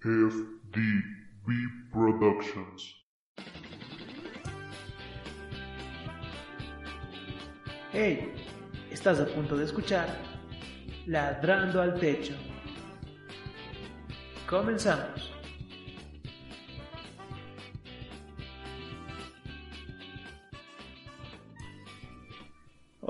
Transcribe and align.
FDB 0.00 1.90
Productions. 1.90 2.94
Hey, 7.92 8.32
estás 8.92 9.18
a 9.18 9.26
punto 9.26 9.56
de 9.56 9.64
escuchar 9.64 10.06
Ladrando 11.06 11.82
al 11.82 11.98
Techo. 11.98 12.34
Comenzamos. 14.48 15.37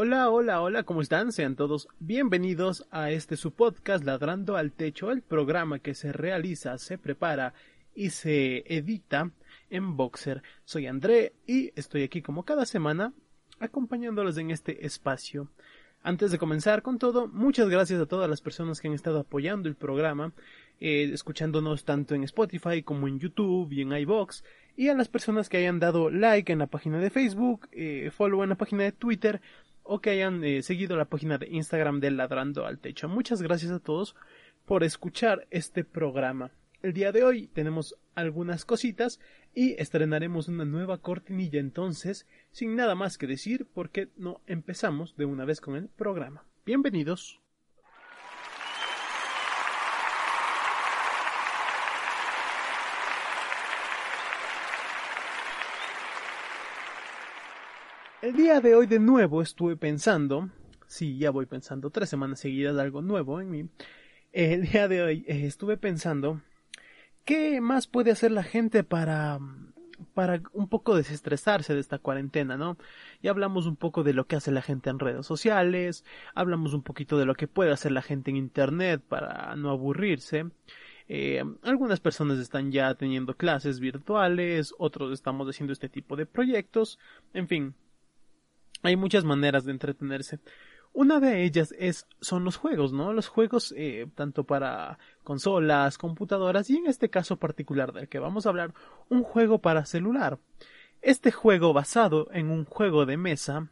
Hola, 0.01 0.31
hola, 0.31 0.61
hola, 0.63 0.85
¿cómo 0.85 1.03
están? 1.03 1.33
Sean 1.33 1.57
todos 1.57 1.89
bienvenidos 1.99 2.87
a 2.93 3.11
este 3.11 3.37
su 3.37 3.51
podcast 3.51 4.05
Ladrando 4.05 4.57
al 4.57 4.71
Techo, 4.71 5.11
el 5.11 5.23
programa 5.23 5.81
que 5.81 5.97
se 5.97 6.13
realiza, 6.13 6.79
se 6.79 6.99
prepara 6.99 7.53
y 7.97 8.11
se 8.11 8.63
edita 8.73 9.33
en 9.71 9.97
Boxer. 9.97 10.45
Soy 10.65 10.87
André 10.87 11.33
y 11.49 11.73
estoy 11.75 12.05
aquí 12.05 12.23
como 12.23 12.45
cada 12.45 12.65
semana 12.65 13.13
acompañándolos 13.59 14.39
en 14.39 14.53
este 14.53 14.87
espacio. 14.87 15.49
Antes 16.05 16.31
de 16.31 16.39
comenzar 16.39 16.83
con 16.83 17.01
todo, 17.01 17.27
muchas 17.27 17.69
gracias 17.69 18.01
a 18.01 18.07
todas 18.07 18.31
las 18.31 18.41
personas 18.41 18.81
que 18.81 18.87
han 18.87 18.95
estado 18.95 19.19
apoyando 19.19 19.69
el 19.69 19.75
programa, 19.75 20.33
eh, 20.79 21.11
escuchándonos 21.13 21.85
tanto 21.85 22.15
en 22.15 22.23
Spotify 22.23 22.85
como 22.85 23.09
en 23.09 23.19
YouTube 23.19 23.73
y 23.73 23.83
en 23.83 23.91
iBox, 23.91 24.45
y 24.77 24.91
a 24.91 24.95
las 24.95 25.09
personas 25.09 25.49
que 25.49 25.57
hayan 25.57 25.81
dado 25.81 26.09
like 26.09 26.53
en 26.53 26.61
la 26.61 26.69
página 26.69 27.01
de 27.01 27.11
Facebook, 27.11 27.69
eh, 27.73 28.13
follow 28.17 28.45
en 28.45 28.51
la 28.51 28.55
página 28.55 28.85
de 28.85 28.93
Twitter, 28.93 29.41
o 29.91 30.01
que 30.01 30.11
hayan 30.11 30.45
eh, 30.45 30.63
seguido 30.63 30.99
la 30.99 31.07
página 31.07 31.39
de 31.39 31.49
Instagram 31.49 31.99
de 32.01 32.11
Ladrando 32.11 32.67
al 32.67 32.79
Techo. 32.79 33.09
Muchas 33.09 33.41
gracias 33.41 33.73
a 33.73 33.81
todos 33.81 34.15
por 34.67 34.85
escuchar 34.85 35.47
este 35.51 35.83
programa. 35.83 36.51
El 36.83 36.93
día 36.93 37.11
de 37.11 37.25
hoy 37.25 37.49
tenemos 37.49 37.97
algunas 38.15 38.67
cositas 38.67 39.19
y 39.55 39.81
estrenaremos 39.81 40.47
una 40.49 40.67
nueva 40.67 40.99
cortinilla 40.99 41.59
entonces, 41.59 42.27
sin 42.53 42.77
nada 42.77 42.95
más 42.95 43.17
que 43.17 43.27
decir, 43.27 43.67
porque 43.73 44.11
no 44.17 44.43
empezamos 44.47 45.17
de 45.17 45.25
una 45.25 45.47
vez 45.47 45.63
con 45.63 45.75
el 45.75 45.89
programa. 45.89 46.45
Bienvenidos. 46.67 47.41
El 58.21 58.35
día 58.35 58.61
de 58.61 58.75
hoy 58.75 58.89
de 58.89 58.99
nuevo 58.99 59.43
estuve 59.43 59.77
pensando, 59.77 60.51
sí, 60.89 61.19
ya 61.19 61.31
voy 61.31 61.47
pensando 61.47 61.91
tres 61.91 62.09
semanas 62.09 62.41
seguidas 62.41 62.77
algo 62.77 63.01
nuevo 63.01 63.41
en 63.41 63.49
mí. 63.49 63.69
El 64.33 64.63
día 64.69 64.89
de 64.89 65.03
hoy 65.03 65.25
eh, 65.29 65.47
estuve 65.47 65.77
pensando 65.77 66.43
qué 67.25 67.61
más 67.61 67.87
puede 67.87 68.11
hacer 68.11 68.33
la 68.33 68.43
gente 68.43 68.83
para 68.83 69.39
para 70.15 70.43
un 70.53 70.69
poco 70.69 70.97
desestresarse 70.97 71.75
de 71.75 71.81
esta 71.81 71.99
cuarentena, 71.99 72.57
¿no? 72.57 72.77
Ya 73.23 73.31
hablamos 73.31 73.67
un 73.67 73.77
poco 73.77 74.03
de 74.03 74.15
lo 74.15 74.27
que 74.27 74.35
hace 74.35 74.51
la 74.51 74.63
gente 74.63 74.91
en 74.91 74.99
redes 74.99 75.25
sociales, 75.27 76.05
hablamos 76.35 76.75
un 76.75 76.83
poquito 76.83 77.19
de 77.19 77.25
lo 77.25 77.35
que 77.35 77.47
puede 77.47 77.71
hacer 77.71 77.93
la 77.93 78.03
gente 78.03 78.31
en 78.31 78.37
internet 78.37 79.01
para 79.09 79.55
no 79.55 79.71
aburrirse. 79.71 80.47
Eh, 81.09 81.45
algunas 81.63 82.01
personas 82.01 82.39
están 82.39 82.73
ya 82.73 82.95
teniendo 82.95 83.37
clases 83.37 83.79
virtuales, 83.79 84.75
otros 84.79 85.13
estamos 85.13 85.49
haciendo 85.49 85.73
este 85.73 85.89
tipo 85.89 86.17
de 86.17 86.27
proyectos, 86.27 86.99
en 87.33 87.49
fin, 87.49 87.75
hay 88.83 88.97
muchas 88.97 89.25
maneras 89.25 89.65
de 89.65 89.73
entretenerse. 89.73 90.39
Una 90.93 91.21
de 91.21 91.45
ellas 91.45 91.75
es, 91.79 92.07
son 92.21 92.45
los 92.45 92.57
juegos, 92.57 92.93
¿no? 92.93 93.13
Los 93.13 93.29
juegos 93.29 93.75
eh, 93.77 94.07
tanto 94.15 94.45
para 94.45 94.99
consolas, 95.23 95.99
computadoras 95.99 96.71
y 96.71 96.77
en 96.77 96.87
este 96.87 97.11
caso 97.11 97.37
particular 97.37 97.93
del 97.93 98.09
que 98.09 98.19
vamos 98.19 98.47
a 98.47 98.49
hablar, 98.49 98.75
un 99.09 99.23
juego 99.23 99.61
para 99.61 99.87
celular. 99.87 100.39
Este 101.01 101.31
juego 101.31 101.73
basado 101.73 102.29
en 102.33 102.51
un 102.51 102.65
juego 102.65 103.07
de 103.07 103.17
mesa 103.17 103.71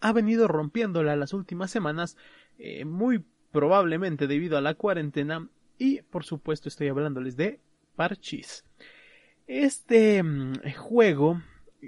ha 0.00 0.12
venido 0.12 0.48
rompiéndola 0.48 1.16
las 1.16 1.32
últimas 1.32 1.70
semanas, 1.70 2.16
eh, 2.58 2.84
muy 2.84 3.24
probablemente 3.52 4.26
debido 4.26 4.58
a 4.58 4.60
la 4.60 4.74
cuarentena 4.74 5.48
y 5.78 6.02
por 6.02 6.24
supuesto 6.24 6.68
estoy 6.68 6.88
hablándoles 6.88 7.36
de 7.36 7.60
Parchis. 7.94 8.64
Este 9.46 10.22
mm, 10.22 10.54
juego 10.76 11.40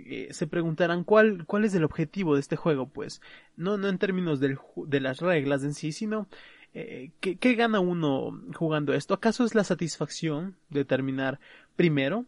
eh, 0.06 0.28
se 0.32 0.46
preguntarán 0.46 1.04
cuál, 1.04 1.46
cuál 1.46 1.64
es 1.64 1.74
el 1.74 1.84
objetivo 1.84 2.34
de 2.34 2.40
este 2.40 2.56
juego, 2.56 2.88
pues 2.88 3.20
no, 3.56 3.76
no 3.76 3.88
en 3.88 3.98
términos 3.98 4.40
del, 4.40 4.58
de 4.76 5.00
las 5.00 5.20
reglas 5.20 5.62
en 5.64 5.74
sí, 5.74 5.92
sino 5.92 6.28
eh, 6.74 7.12
¿qué, 7.20 7.36
¿qué, 7.36 7.54
gana 7.54 7.80
uno 7.80 8.42
jugando 8.54 8.92
esto? 8.92 9.14
¿Acaso 9.14 9.44
es 9.44 9.54
la 9.54 9.64
satisfacción 9.64 10.56
de 10.70 10.84
terminar 10.84 11.40
primero? 11.76 12.26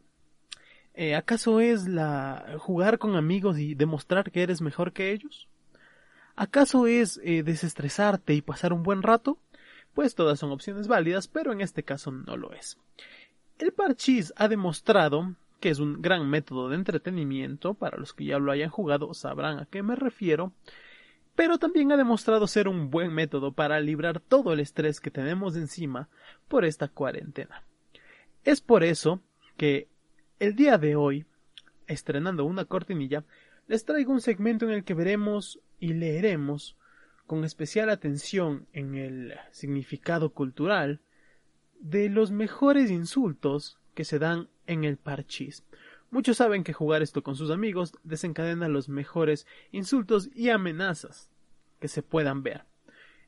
Eh, 0.94 1.14
¿Acaso 1.14 1.60
es 1.60 1.86
la 1.86 2.56
jugar 2.58 2.98
con 2.98 3.16
amigos 3.16 3.58
y 3.58 3.74
demostrar 3.74 4.30
que 4.30 4.42
eres 4.42 4.60
mejor 4.60 4.92
que 4.92 5.12
ellos? 5.12 5.48
¿Acaso 6.34 6.86
es 6.86 7.20
desestresarte 7.22 8.32
y 8.32 8.42
pasar 8.42 8.72
un 8.72 8.84
buen 8.84 9.02
rato? 9.02 9.38
Pues 9.92 10.14
todas 10.14 10.38
son 10.38 10.52
opciones 10.52 10.86
válidas, 10.86 11.26
pero 11.26 11.52
en 11.52 11.60
este 11.60 11.82
caso 11.82 12.12
no 12.12 12.36
lo 12.36 12.52
es. 12.52 12.78
El 13.58 13.72
parchís 13.72 14.32
ha 14.36 14.46
demostrado 14.46 15.34
que 15.60 15.70
es 15.70 15.78
un 15.78 16.00
gran 16.00 16.28
método 16.28 16.68
de 16.68 16.76
entretenimiento, 16.76 17.74
para 17.74 17.98
los 17.98 18.12
que 18.14 18.24
ya 18.24 18.38
lo 18.38 18.52
hayan 18.52 18.70
jugado 18.70 19.12
sabrán 19.14 19.58
a 19.58 19.66
qué 19.66 19.82
me 19.82 19.96
refiero, 19.96 20.52
pero 21.34 21.58
también 21.58 21.92
ha 21.92 21.96
demostrado 21.96 22.46
ser 22.46 22.68
un 22.68 22.90
buen 22.90 23.12
método 23.12 23.52
para 23.52 23.80
librar 23.80 24.20
todo 24.20 24.52
el 24.52 24.60
estrés 24.60 25.00
que 25.00 25.10
tenemos 25.10 25.56
encima 25.56 26.08
por 26.48 26.64
esta 26.64 26.88
cuarentena. 26.88 27.64
Es 28.44 28.60
por 28.60 28.82
eso 28.82 29.20
que 29.56 29.88
el 30.38 30.54
día 30.54 30.78
de 30.78 30.96
hoy, 30.96 31.26
estrenando 31.86 32.44
una 32.44 32.64
cortinilla, 32.64 33.24
les 33.66 33.84
traigo 33.84 34.12
un 34.12 34.20
segmento 34.20 34.64
en 34.64 34.72
el 34.72 34.84
que 34.84 34.94
veremos 34.94 35.60
y 35.78 35.92
leeremos 35.92 36.76
con 37.26 37.44
especial 37.44 37.90
atención 37.90 38.66
en 38.72 38.94
el 38.94 39.34
significado 39.50 40.30
cultural 40.30 41.00
de 41.78 42.08
los 42.08 42.30
mejores 42.30 42.90
insultos 42.90 43.78
que 43.98 44.04
se 44.04 44.20
dan 44.20 44.48
en 44.68 44.84
el 44.84 44.96
parchís. 44.96 45.64
Muchos 46.12 46.36
saben 46.36 46.62
que 46.62 46.72
jugar 46.72 47.02
esto 47.02 47.24
con 47.24 47.34
sus 47.34 47.50
amigos 47.50 47.94
desencadena 48.04 48.68
los 48.68 48.88
mejores 48.88 49.44
insultos 49.72 50.30
y 50.36 50.50
amenazas 50.50 51.32
que 51.80 51.88
se 51.88 52.04
puedan 52.04 52.44
ver. 52.44 52.62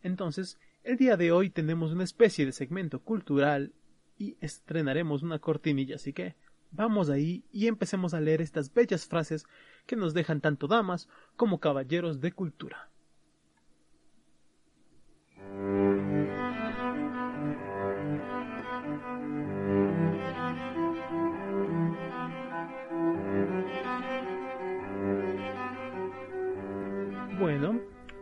Entonces, 0.04 0.60
el 0.84 0.96
día 0.96 1.16
de 1.16 1.32
hoy 1.32 1.50
tenemos 1.50 1.90
una 1.90 2.04
especie 2.04 2.46
de 2.46 2.52
segmento 2.52 3.00
cultural 3.00 3.72
y 4.16 4.36
estrenaremos 4.40 5.24
una 5.24 5.40
cortinilla, 5.40 5.96
así 5.96 6.12
que 6.12 6.36
vamos 6.70 7.10
ahí 7.10 7.42
y 7.50 7.66
empecemos 7.66 8.14
a 8.14 8.20
leer 8.20 8.40
estas 8.40 8.72
bellas 8.72 9.06
frases 9.06 9.46
que 9.86 9.96
nos 9.96 10.14
dejan 10.14 10.40
tanto 10.40 10.68
damas 10.68 11.08
como 11.34 11.58
caballeros 11.58 12.20
de 12.20 12.30
cultura. 12.30 12.89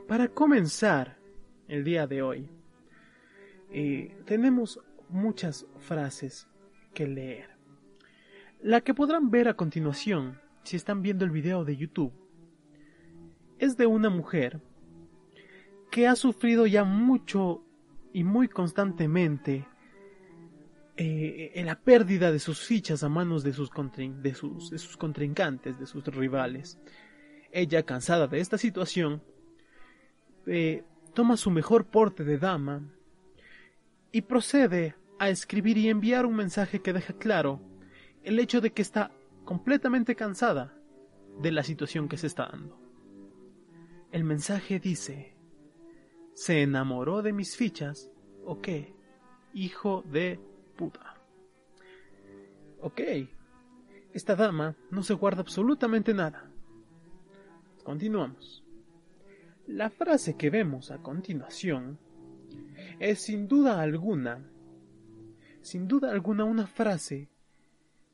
Para 0.08 0.28
comenzar 0.28 1.18
el 1.68 1.84
día 1.84 2.06
de 2.06 2.22
hoy, 2.22 2.48
eh, 3.70 4.16
tenemos 4.24 4.80
muchas 5.10 5.66
frases 5.76 6.48
que 6.94 7.06
leer. 7.06 7.50
La 8.62 8.80
que 8.80 8.94
podrán 8.94 9.30
ver 9.30 9.48
a 9.48 9.54
continuación, 9.54 10.40
si 10.64 10.76
están 10.76 11.02
viendo 11.02 11.26
el 11.26 11.30
video 11.30 11.64
de 11.64 11.76
YouTube, 11.76 12.12
es 13.58 13.76
de 13.76 13.86
una 13.86 14.08
mujer 14.08 14.62
que 15.90 16.08
ha 16.08 16.16
sufrido 16.16 16.66
ya 16.66 16.84
mucho 16.84 17.62
y 18.14 18.24
muy 18.24 18.48
constantemente 18.48 19.66
eh, 20.96 21.62
la 21.64 21.78
pérdida 21.78 22.32
de 22.32 22.38
sus 22.38 22.66
fichas 22.66 23.04
a 23.04 23.10
manos 23.10 23.44
de 23.44 23.52
sus 23.52 23.70
contrincantes, 23.70 25.78
de 25.78 25.86
sus 25.86 26.04
rivales. 26.06 26.78
Ella, 27.52 27.82
cansada 27.82 28.26
de 28.26 28.40
esta 28.40 28.58
situación, 28.58 29.22
eh, 30.48 30.84
toma 31.14 31.36
su 31.36 31.50
mejor 31.50 31.86
porte 31.86 32.24
de 32.24 32.38
dama 32.38 32.82
y 34.12 34.22
procede 34.22 34.94
a 35.18 35.28
escribir 35.28 35.76
y 35.78 35.88
enviar 35.88 36.26
un 36.26 36.36
mensaje 36.36 36.80
que 36.80 36.92
deja 36.92 37.12
claro 37.12 37.60
el 38.22 38.38
hecho 38.38 38.60
de 38.60 38.72
que 38.72 38.82
está 38.82 39.10
completamente 39.44 40.14
cansada 40.14 40.74
de 41.40 41.52
la 41.52 41.62
situación 41.62 42.08
que 42.08 42.16
se 42.16 42.26
está 42.26 42.46
dando. 42.46 42.78
El 44.10 44.24
mensaje 44.24 44.80
dice, 44.80 45.36
¿se 46.34 46.62
enamoró 46.62 47.22
de 47.22 47.32
mis 47.32 47.56
fichas 47.56 48.10
o 48.44 48.60
qué? 48.60 48.94
Hijo 49.52 50.02
de 50.10 50.40
puta. 50.76 51.16
Ok, 52.80 53.00
esta 54.12 54.36
dama 54.36 54.76
no 54.90 55.02
se 55.02 55.14
guarda 55.14 55.40
absolutamente 55.40 56.14
nada. 56.14 56.50
Continuamos. 57.84 58.67
La 59.68 59.90
frase 59.90 60.36
que 60.36 60.50
vemos 60.50 60.90
a 60.90 60.98
continuación 60.98 61.98
es 62.98 63.20
sin 63.20 63.46
duda 63.46 63.80
alguna 63.80 64.44
sin 65.68 65.86
duda 65.86 66.10
alguna, 66.10 66.44
una 66.44 66.66
frase 66.66 67.28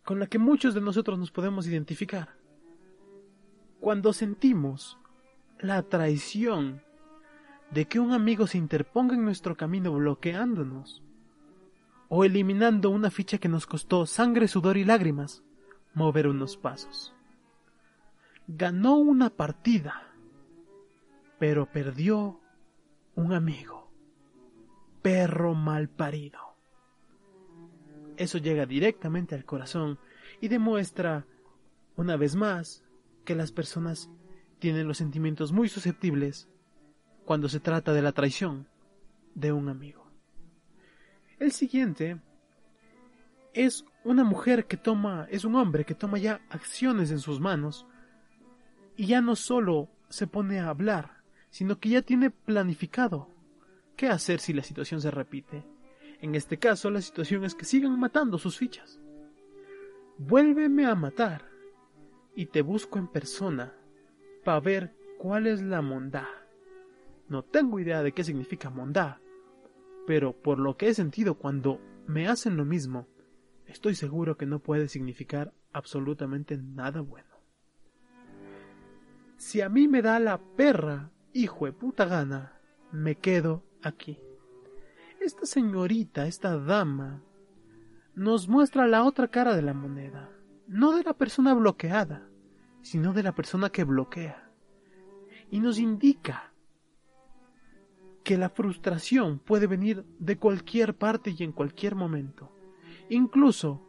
con 0.04 0.18
la 0.18 0.26
que 0.26 0.38
muchos 0.38 0.74
de 0.74 0.80
nosotros 0.80 1.18
nos 1.18 1.30
podemos 1.30 1.66
identificar. 1.68 2.36
Cuando 3.80 4.12
sentimos 4.12 4.98
la 5.60 5.82
traición 5.82 6.82
de 7.70 7.86
que 7.86 8.00
un 8.00 8.12
amigo 8.12 8.48
se 8.48 8.58
interponga 8.58 9.14
en 9.14 9.24
nuestro 9.24 9.56
camino 9.56 9.92
bloqueándonos, 9.92 11.02
o 12.08 12.24
eliminando 12.24 12.90
una 12.90 13.10
ficha 13.10 13.38
que 13.38 13.48
nos 13.48 13.66
costó 13.66 14.04
sangre, 14.04 14.48
sudor 14.48 14.76
y 14.76 14.84
lágrimas, 14.84 15.42
mover 15.94 16.26
unos 16.26 16.56
pasos. 16.56 17.14
Ganó 18.46 18.96
una 18.96 19.30
partida, 19.30 20.13
pero 21.38 21.70
perdió 21.70 22.40
un 23.14 23.32
amigo. 23.32 23.90
Perro 25.02 25.54
mal 25.54 25.88
parido. 25.88 26.38
Eso 28.16 28.38
llega 28.38 28.66
directamente 28.66 29.34
al 29.34 29.44
corazón 29.44 29.98
y 30.40 30.48
demuestra, 30.48 31.26
una 31.96 32.16
vez 32.16 32.36
más, 32.36 32.84
que 33.24 33.34
las 33.34 33.52
personas 33.52 34.10
tienen 34.58 34.86
los 34.86 34.98
sentimientos 34.98 35.52
muy 35.52 35.68
susceptibles 35.68 36.48
cuando 37.24 37.48
se 37.48 37.60
trata 37.60 37.92
de 37.92 38.02
la 38.02 38.12
traición 38.12 38.68
de 39.34 39.52
un 39.52 39.68
amigo. 39.68 40.10
El 41.38 41.52
siguiente 41.52 42.20
es 43.52 43.84
una 44.04 44.24
mujer 44.24 44.66
que 44.66 44.76
toma, 44.76 45.26
es 45.30 45.44
un 45.44 45.56
hombre 45.56 45.84
que 45.84 45.94
toma 45.94 46.18
ya 46.18 46.40
acciones 46.50 47.10
en 47.10 47.18
sus 47.18 47.40
manos 47.40 47.86
y 48.96 49.06
ya 49.06 49.20
no 49.20 49.36
solo 49.36 49.88
se 50.08 50.26
pone 50.26 50.60
a 50.60 50.68
hablar, 50.68 51.23
sino 51.54 51.78
que 51.78 51.88
ya 51.88 52.02
tiene 52.02 52.30
planificado 52.30 53.28
qué 53.94 54.08
hacer 54.08 54.40
si 54.40 54.52
la 54.52 54.64
situación 54.64 55.00
se 55.00 55.12
repite. 55.12 55.64
En 56.20 56.34
este 56.34 56.58
caso, 56.58 56.90
la 56.90 57.00
situación 57.00 57.44
es 57.44 57.54
que 57.54 57.64
sigan 57.64 57.96
matando 57.96 58.38
sus 58.38 58.58
fichas. 58.58 58.98
Vuélveme 60.18 60.84
a 60.84 60.96
matar 60.96 61.48
y 62.34 62.46
te 62.46 62.60
busco 62.60 62.98
en 62.98 63.06
persona 63.06 63.72
para 64.44 64.58
ver 64.58 64.96
cuál 65.16 65.46
es 65.46 65.62
la 65.62 65.80
mondá. 65.80 66.26
No 67.28 67.44
tengo 67.44 67.78
idea 67.78 68.02
de 68.02 68.10
qué 68.10 68.24
significa 68.24 68.68
mondá, 68.68 69.20
pero 70.08 70.32
por 70.32 70.58
lo 70.58 70.76
que 70.76 70.88
he 70.88 70.94
sentido 70.94 71.36
cuando 71.36 71.80
me 72.08 72.26
hacen 72.26 72.56
lo 72.56 72.64
mismo, 72.64 73.06
estoy 73.66 73.94
seguro 73.94 74.36
que 74.36 74.46
no 74.46 74.58
puede 74.58 74.88
significar 74.88 75.54
absolutamente 75.72 76.56
nada 76.56 77.00
bueno. 77.00 77.30
Si 79.36 79.60
a 79.60 79.68
mí 79.68 79.86
me 79.86 80.02
da 80.02 80.18
la 80.18 80.38
perra, 80.38 81.12
hijo 81.34 81.66
de 81.66 81.72
puta 81.72 82.06
gana, 82.06 82.52
me 82.92 83.16
quedo 83.16 83.64
aquí. 83.82 84.18
Esta 85.20 85.44
señorita, 85.46 86.26
esta 86.26 86.56
dama, 86.56 87.22
nos 88.14 88.48
muestra 88.48 88.86
la 88.86 89.04
otra 89.04 89.28
cara 89.28 89.56
de 89.56 89.62
la 89.62 89.74
moneda, 89.74 90.30
no 90.68 90.96
de 90.96 91.02
la 91.02 91.12
persona 91.14 91.52
bloqueada, 91.52 92.28
sino 92.82 93.12
de 93.12 93.24
la 93.24 93.34
persona 93.34 93.70
que 93.70 93.82
bloquea. 93.82 94.48
Y 95.50 95.58
nos 95.58 95.78
indica 95.78 96.52
que 98.22 98.38
la 98.38 98.48
frustración 98.48 99.40
puede 99.40 99.66
venir 99.66 100.04
de 100.18 100.38
cualquier 100.38 100.94
parte 100.94 101.34
y 101.36 101.42
en 101.42 101.52
cualquier 101.52 101.96
momento, 101.96 102.52
incluso 103.08 103.82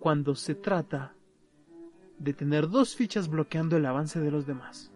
cuando 0.00 0.34
se 0.34 0.54
trata 0.54 1.14
de 2.18 2.34
tener 2.34 2.68
dos 2.68 2.96
fichas 2.96 3.28
bloqueando 3.28 3.76
el 3.76 3.86
avance 3.86 4.20
de 4.20 4.30
los 4.30 4.46
demás. 4.46 4.93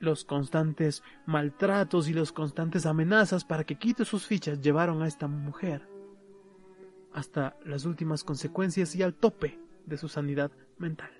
Los 0.00 0.24
constantes 0.24 1.04
maltratos 1.26 2.08
y 2.08 2.14
las 2.14 2.32
constantes 2.32 2.86
amenazas 2.86 3.44
para 3.44 3.64
que 3.64 3.76
quite 3.76 4.04
sus 4.04 4.26
fichas 4.26 4.60
llevaron 4.60 5.02
a 5.02 5.06
esta 5.06 5.28
mujer 5.28 5.88
hasta 7.12 7.56
las 7.64 7.84
últimas 7.84 8.24
consecuencias 8.24 8.94
y 8.94 9.02
al 9.02 9.14
tope 9.14 9.58
de 9.86 9.96
su 9.96 10.08
sanidad 10.08 10.50
mental. 10.78 11.10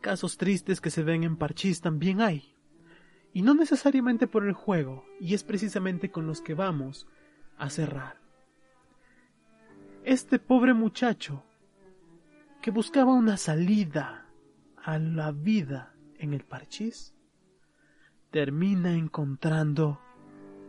Casos 0.00 0.36
tristes 0.38 0.80
que 0.80 0.90
se 0.90 1.02
ven 1.02 1.24
en 1.24 1.36
Parchís 1.36 1.80
también 1.80 2.20
hay, 2.22 2.54
y 3.32 3.42
no 3.42 3.54
necesariamente 3.54 4.26
por 4.26 4.46
el 4.46 4.54
juego, 4.54 5.04
y 5.20 5.34
es 5.34 5.44
precisamente 5.44 6.10
con 6.10 6.26
los 6.26 6.40
que 6.40 6.54
vamos 6.54 7.06
a 7.58 7.68
cerrar. 7.68 8.18
Este 10.04 10.38
pobre 10.38 10.72
muchacho 10.72 11.44
que 12.62 12.70
buscaba 12.70 13.12
una 13.12 13.36
salida 13.36 14.26
a 14.82 14.98
la 14.98 15.32
vida 15.32 15.89
en 16.20 16.34
el 16.34 16.44
parchís, 16.44 17.14
termina 18.30 18.94
encontrando 18.94 20.00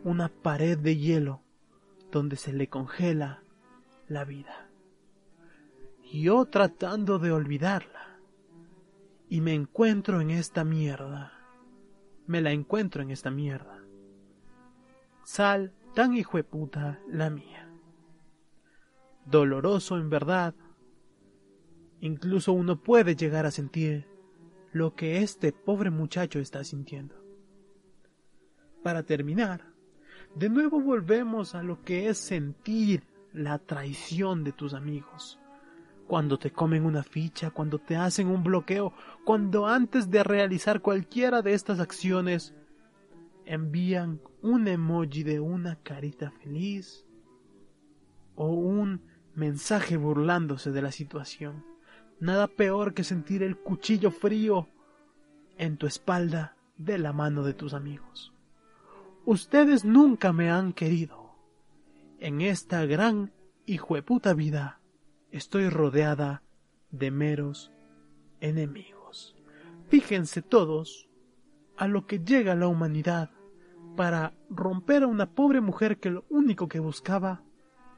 una 0.04 0.30
pared 0.30 0.78
de 0.78 0.98
hielo 0.98 1.42
donde 2.12 2.36
se 2.36 2.52
le 2.54 2.68
congela 2.68 3.44
la 4.08 4.26
vida. 4.26 4.70
Yo 6.12 6.46
tratando 6.46 7.20
de 7.20 7.32
olvidarla, 7.32 8.02
y 9.32 9.40
me 9.40 9.54
encuentro 9.54 10.20
en 10.20 10.30
esta 10.30 10.66
mierda. 10.66 11.32
Me 12.28 12.42
la 12.42 12.52
encuentro 12.52 13.02
en 13.02 13.12
esta 13.12 13.32
mierda. 13.32 13.82
Sal 15.24 15.72
tan 15.96 16.18
hijueputa 16.18 17.00
la 17.08 17.30
mía. 17.30 17.70
Doloroso 19.26 19.98
en 19.98 20.10
verdad. 20.10 20.54
Incluso 22.02 22.52
uno 22.52 22.84
puede 22.84 23.16
llegar 23.16 23.46
a 23.46 23.52
sentir 23.52 24.11
lo 24.72 24.96
que 24.96 25.22
este 25.22 25.52
pobre 25.52 25.90
muchacho 25.90 26.40
está 26.40 26.64
sintiendo. 26.64 27.16
Para 28.84 29.04
terminar, 29.04 29.66
de 30.36 30.50
nuevo 30.50 30.80
volvemos 30.80 31.56
a 31.56 31.64
lo 31.64 31.84
que 31.84 32.08
es 32.08 32.18
sentir 32.18 33.04
la 33.34 33.60
traición 33.60 34.44
de 34.44 34.54
tus 34.54 34.74
amigos. 34.74 35.40
Cuando 36.08 36.38
te 36.38 36.52
comen 36.52 36.86
una 36.86 37.04
ficha, 37.04 37.52
cuando 37.52 37.80
te 37.80 37.96
hacen 37.96 38.28
un 38.28 38.44
bloqueo, 38.44 38.94
cuando 39.24 39.68
antes 39.68 40.10
de 40.10 40.24
realizar 40.24 40.82
cualquiera 40.82 41.42
de 41.42 41.54
estas 41.54 41.80
acciones 41.80 42.54
envían 43.46 44.22
un 44.42 44.68
emoji 44.68 45.24
de 45.24 45.40
una 45.40 45.76
carita 45.78 46.32
feliz 46.32 47.06
o 48.36 48.48
un 48.48 49.02
mensaje 49.36 49.98
burlándose 49.98 50.72
de 50.72 50.82
la 50.82 50.92
situación. 50.92 51.64
Nada 52.22 52.46
peor 52.46 52.94
que 52.94 53.04
sentir 53.04 53.42
el 53.42 53.58
cuchillo 53.58 54.12
frío 54.12 54.68
en 55.58 55.78
tu 55.78 55.88
espalda 55.88 56.56
de 56.78 57.00
la 57.00 57.14
mano 57.14 57.42
de 57.42 57.56
tus 57.56 57.74
amigos. 57.74 58.32
Ustedes 59.26 59.86
nunca 59.86 60.32
me 60.32 60.52
han 60.52 60.72
querido. 60.72 61.36
En 62.20 62.42
esta 62.42 62.86
gran 62.86 63.34
hijueputa 63.66 64.36
vida 64.36 64.82
estoy 65.32 65.70
rodeada 65.70 66.44
de 66.92 67.10
meros 67.10 67.72
enemigos. 68.40 69.36
Fíjense 69.88 70.44
todos 70.44 71.10
a 71.76 71.88
lo 71.88 72.06
que 72.06 72.20
llega 72.20 72.54
la 72.54 72.68
humanidad 72.68 73.32
para 73.96 74.36
romper 74.48 75.02
a 75.02 75.08
una 75.08 75.32
pobre 75.32 75.60
mujer 75.60 76.00
que 76.00 76.12
lo 76.12 76.26
único 76.30 76.68
que 76.68 76.80
buscaba 76.80 77.42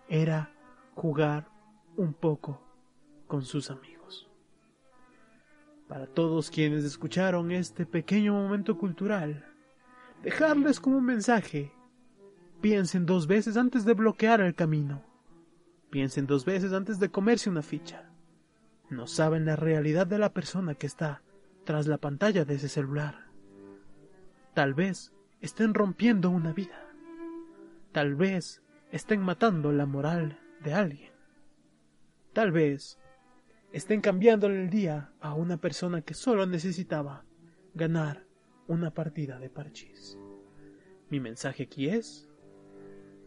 era 0.07 0.53
jugar 0.95 1.49
un 1.97 2.13
poco 2.13 2.61
con 3.27 3.43
sus 3.43 3.69
amigos 3.69 3.92
para 5.93 6.07
todos 6.07 6.49
quienes 6.49 6.83
escucharon 6.83 7.51
este 7.51 7.85
pequeño 7.85 8.33
momento 8.33 8.79
cultural, 8.79 9.45
dejarles 10.23 10.79
como 10.79 10.97
un 10.97 11.05
mensaje. 11.05 11.71
Piensen 12.61 13.05
dos 13.05 13.27
veces 13.27 13.57
antes 13.57 13.85
de 13.85 13.93
bloquear 13.93 14.41
el 14.41 14.55
camino. 14.55 15.03
Piensen 15.91 16.25
dos 16.25 16.45
veces 16.45 16.73
antes 16.73 16.97
de 16.97 17.11
comerse 17.11 17.47
una 17.47 17.61
ficha. 17.61 18.09
No 18.89 19.05
saben 19.05 19.45
la 19.45 19.55
realidad 19.55 20.07
de 20.07 20.17
la 20.17 20.33
persona 20.33 20.73
que 20.73 20.87
está 20.87 21.21
tras 21.63 21.85
la 21.85 21.99
pantalla 21.99 22.43
de 22.43 22.55
ese 22.55 22.69
celular. 22.69 23.27
Tal 24.55 24.73
vez 24.73 25.13
estén 25.41 25.75
rompiendo 25.75 26.31
una 26.31 26.53
vida. 26.53 26.87
Tal 27.91 28.15
vez 28.15 28.63
estén 28.91 29.21
matando 29.21 29.71
la 29.71 29.85
moral 29.85 30.39
de 30.63 30.73
alguien. 30.73 31.11
Tal 32.33 32.51
vez 32.51 32.97
estén 33.73 34.01
cambiándole 34.01 34.61
el 34.61 34.69
día 34.69 35.11
a 35.19 35.33
una 35.33 35.57
persona 35.57 36.03
que 36.03 36.13
solo 36.13 36.45
necesitaba 36.45 37.25
ganar 37.73 38.23
una 38.67 38.93
partida 38.93 39.39
de 39.39 39.49
parchís. 39.49 40.17
Mi 41.09 41.19
mensaje 41.19 41.63
aquí 41.63 41.89
es, 41.89 42.29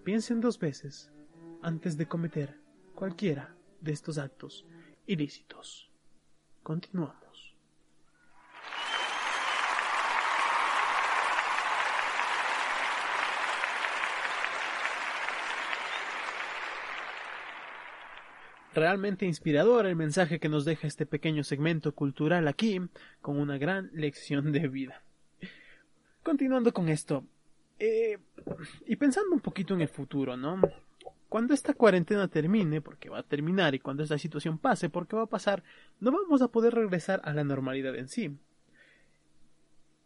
piensen 0.05 0.41
dos 0.41 0.59
veces 0.59 1.13
antes 1.63 1.97
de 1.99 2.07
cometer 2.07 2.61
cualquiera 2.95 3.57
de 3.81 3.93
estos 3.93 4.19
actos 4.19 4.65
ilícitos. 5.07 5.91
Continuamos. 6.63 7.26
Realmente 18.77 19.25
inspirador 19.25 19.87
el 19.87 19.97
mensaje 19.97 20.39
que 20.39 20.51
nos 20.51 20.67
deja 20.67 20.87
este 20.87 21.07
pequeño 21.07 21.43
segmento 21.45 21.95
cultural 21.95 22.47
aquí, 22.47 22.79
con 23.23 23.41
una 23.41 23.57
gran 23.57 23.91
lección 23.95 24.53
de 24.53 24.69
vida. 24.69 25.03
Continuando 26.23 26.75
con 26.75 26.91
esto, 26.91 27.25
Eh, 27.79 28.19
y 28.87 28.97
pensando 28.97 29.33
un 29.33 29.41
poquito 29.41 29.73
en 29.73 29.81
el 29.81 29.89
futuro, 29.89 30.37
¿no? 30.37 30.61
Cuando 31.31 31.55
esta 31.55 31.73
cuarentena 31.73 32.29
termine, 32.29 32.83
porque 32.83 33.09
va 33.09 33.21
a 33.21 33.23
terminar, 33.23 33.75
y 33.75 33.81
cuando 33.81 34.03
esta 34.03 34.19
situación 34.19 34.59
pase, 34.59 34.91
porque 34.91 35.17
va 35.17 35.23
a 35.23 35.35
pasar, 35.37 35.63
no 35.99 36.13
vamos 36.13 36.43
a 36.43 36.49
poder 36.49 36.75
regresar 36.75 37.23
a 37.25 37.33
la 37.33 37.45
normalidad 37.45 37.97
en 37.97 38.09
sí. 38.09 38.37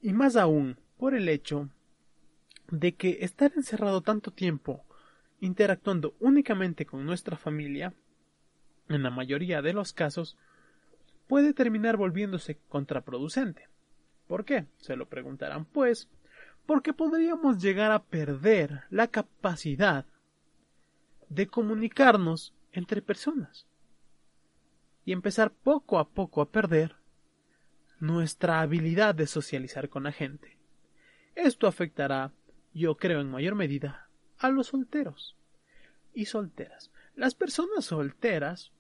Y 0.00 0.12
más 0.12 0.36
aún, 0.36 0.76
por 0.96 1.14
el 1.14 1.28
hecho 1.28 1.68
de 2.70 2.94
que 2.94 3.18
estar 3.22 3.52
encerrado 3.56 4.00
tanto 4.00 4.30
tiempo 4.30 4.84
interactuando 5.40 6.14
únicamente 6.20 6.86
con 6.86 7.04
nuestra 7.04 7.36
familia, 7.36 7.94
en 8.90 9.02
la 9.02 9.10
mayoría 9.10 9.62
de 9.62 9.72
los 9.72 9.92
casos, 9.92 10.36
puede 11.26 11.54
terminar 11.54 11.96
volviéndose 11.96 12.58
contraproducente. 12.68 13.68
¿Por 14.26 14.44
qué? 14.44 14.66
Se 14.78 14.96
lo 14.96 15.08
preguntarán 15.08 15.64
pues, 15.64 16.08
porque 16.66 16.92
podríamos 16.92 17.62
llegar 17.62 17.92
a 17.92 18.02
perder 18.02 18.82
la 18.90 19.08
capacidad 19.08 20.06
de 21.28 21.46
comunicarnos 21.46 22.54
entre 22.72 23.02
personas 23.02 23.66
y 25.04 25.12
empezar 25.12 25.52
poco 25.52 25.98
a 25.98 26.08
poco 26.08 26.42
a 26.42 26.50
perder 26.50 26.96
nuestra 28.00 28.60
habilidad 28.60 29.14
de 29.14 29.26
socializar 29.26 29.88
con 29.88 30.04
la 30.04 30.12
gente. 30.12 30.58
Esto 31.34 31.66
afectará, 31.66 32.32
yo 32.74 32.96
creo 32.96 33.20
en 33.20 33.30
mayor 33.30 33.54
medida, 33.54 34.08
a 34.38 34.50
los 34.50 34.68
solteros 34.68 35.36
y 36.14 36.26
solteras. 36.26 36.90
Las 37.14 37.34
personas 37.34 37.84
solteras 37.84 38.72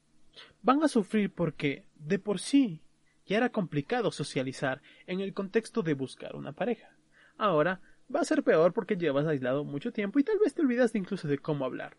van 0.62 0.82
a 0.82 0.88
sufrir 0.88 1.32
porque, 1.32 1.84
de 1.96 2.18
por 2.18 2.38
sí, 2.38 2.82
ya 3.26 3.36
era 3.36 3.50
complicado 3.50 4.10
socializar 4.10 4.82
en 5.06 5.20
el 5.20 5.32
contexto 5.34 5.82
de 5.82 5.94
buscar 5.94 6.36
una 6.36 6.52
pareja. 6.52 6.96
Ahora 7.36 7.80
va 8.14 8.20
a 8.20 8.24
ser 8.24 8.42
peor 8.42 8.72
porque 8.72 8.96
llevas 8.96 9.26
aislado 9.26 9.64
mucho 9.64 9.92
tiempo 9.92 10.18
y 10.18 10.24
tal 10.24 10.38
vez 10.38 10.54
te 10.54 10.62
olvidaste 10.62 10.98
incluso 10.98 11.28
de 11.28 11.38
cómo 11.38 11.64
hablar. 11.64 11.96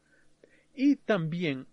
Y 0.74 0.98
también 0.98 1.68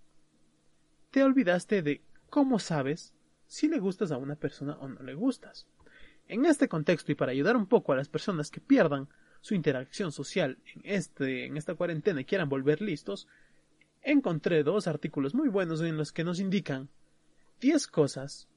te 1.10 1.22
olvidaste 1.22 1.82
de 1.82 2.02
cómo 2.30 2.58
sabes 2.58 3.14
si 3.46 3.68
le 3.68 3.78
gustas 3.78 4.12
a 4.12 4.18
una 4.18 4.36
persona 4.36 4.76
o 4.78 4.88
no 4.88 5.02
le 5.02 5.14
gustas. 5.14 5.66
En 6.28 6.44
este 6.44 6.68
contexto 6.68 7.10
y 7.10 7.14
para 7.14 7.32
ayudar 7.32 7.56
un 7.56 7.66
poco 7.66 7.92
a 7.92 7.96
las 7.96 8.08
personas 8.08 8.50
que 8.50 8.60
pierdan 8.60 9.08
su 9.40 9.54
interacción 9.54 10.12
social 10.12 10.58
en, 10.74 10.82
este, 10.84 11.46
en 11.46 11.56
esta 11.56 11.74
cuarentena 11.74 12.20
y 12.20 12.24
quieran 12.24 12.48
volver 12.48 12.82
listos, 12.82 13.26
encontré 14.10 14.62
dos 14.62 14.86
artículos 14.86 15.34
muy 15.34 15.48
buenos 15.48 15.82
en 15.82 15.98
los 15.98 16.12
que 16.12 16.24
nos 16.24 16.40
indican 16.40 16.88
10 17.60 17.86
cosas 17.88 18.48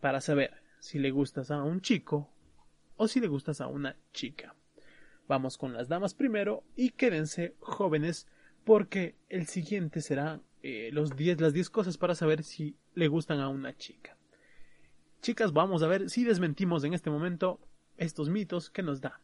para 0.00 0.20
saber 0.20 0.62
si 0.78 0.98
le 1.00 1.10
gustas 1.10 1.50
a 1.50 1.62
un 1.62 1.80
chico 1.80 2.30
o 2.96 3.08
si 3.08 3.20
le 3.20 3.26
gustas 3.26 3.60
a 3.60 3.66
una 3.66 3.96
chica. 4.12 4.54
Vamos 5.26 5.58
con 5.58 5.72
las 5.72 5.88
damas 5.88 6.14
primero 6.14 6.62
y 6.76 6.90
quédense 6.90 7.56
jóvenes 7.58 8.28
porque 8.64 9.16
el 9.28 9.46
siguiente 9.46 10.00
será 10.00 10.40
eh, 10.62 10.90
los 10.92 11.16
diez, 11.16 11.40
las 11.40 11.52
10 11.52 11.68
cosas 11.70 11.98
para 11.98 12.14
saber 12.14 12.44
si 12.44 12.76
le 12.94 13.08
gustan 13.08 13.40
a 13.40 13.48
una 13.48 13.76
chica. 13.76 14.16
Chicas, 15.22 15.52
vamos 15.52 15.82
a 15.82 15.88
ver 15.88 16.08
si 16.08 16.22
desmentimos 16.22 16.84
en 16.84 16.94
este 16.94 17.10
momento 17.10 17.58
estos 17.96 18.28
mitos 18.28 18.70
que 18.70 18.84
nos 18.84 19.00
da. 19.00 19.20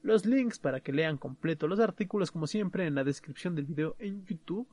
Los 0.00 0.24
links 0.24 0.58
para 0.58 0.80
que 0.80 0.92
lean 0.92 1.18
completo 1.18 1.66
los 1.66 1.80
artículos, 1.80 2.30
como 2.30 2.46
siempre, 2.46 2.86
en 2.86 2.94
la 2.94 3.04
descripción 3.04 3.54
del 3.54 3.66
video 3.66 3.96
en 3.98 4.24
YouTube. 4.24 4.68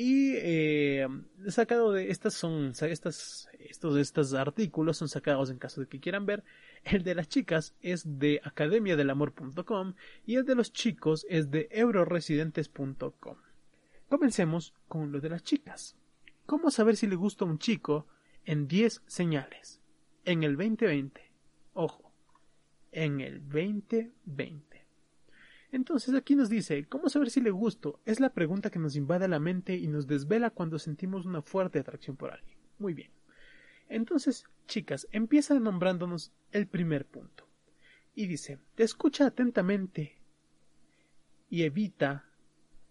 Y 0.00 0.34
eh, 0.36 1.08
sacado 1.48 1.90
de 1.90 2.12
estas 2.12 2.32
son 2.32 2.72
estas, 2.82 3.48
estos, 3.58 3.96
estos 3.96 4.32
artículos 4.32 4.96
son 4.96 5.08
sacados 5.08 5.50
en 5.50 5.58
caso 5.58 5.80
de 5.80 5.88
que 5.88 5.98
quieran 5.98 6.24
ver. 6.24 6.44
El 6.84 7.02
de 7.02 7.16
las 7.16 7.28
chicas 7.28 7.74
es 7.82 8.20
de 8.20 8.40
academiadelamor.com 8.44 9.94
y 10.24 10.36
el 10.36 10.44
de 10.44 10.54
los 10.54 10.72
chicos 10.72 11.26
es 11.28 11.50
de 11.50 11.66
euroresidentes.com. 11.72 13.38
Comencemos 14.08 14.72
con 14.86 15.10
lo 15.10 15.18
de 15.18 15.30
las 15.30 15.42
chicas. 15.42 15.96
¿Cómo 16.46 16.70
saber 16.70 16.96
si 16.96 17.08
le 17.08 17.16
gusta 17.16 17.44
a 17.44 17.48
un 17.48 17.58
chico 17.58 18.06
en 18.44 18.68
10 18.68 19.02
señales? 19.04 19.80
En 20.24 20.44
el 20.44 20.56
2020. 20.56 21.20
Ojo, 21.74 22.12
en 22.92 23.20
el 23.20 23.40
2020. 23.48 24.67
Entonces 25.70 26.14
aquí 26.14 26.34
nos 26.34 26.48
dice, 26.48 26.86
¿cómo 26.86 27.08
saber 27.08 27.30
si 27.30 27.40
le 27.40 27.50
gusto? 27.50 28.00
Es 28.06 28.20
la 28.20 28.32
pregunta 28.32 28.70
que 28.70 28.78
nos 28.78 28.96
invade 28.96 29.28
la 29.28 29.38
mente 29.38 29.76
y 29.76 29.86
nos 29.86 30.06
desvela 30.06 30.50
cuando 30.50 30.78
sentimos 30.78 31.26
una 31.26 31.42
fuerte 31.42 31.78
atracción 31.78 32.16
por 32.16 32.30
alguien. 32.30 32.56
Muy 32.78 32.94
bien. 32.94 33.10
Entonces, 33.88 34.44
chicas, 34.66 35.06
empieza 35.12 35.58
nombrándonos 35.58 36.32
el 36.52 36.66
primer 36.66 37.06
punto. 37.06 37.46
Y 38.14 38.26
dice, 38.26 38.58
te 38.74 38.82
escucha 38.82 39.26
atentamente 39.26 40.18
y 41.50 41.62
evita 41.62 42.24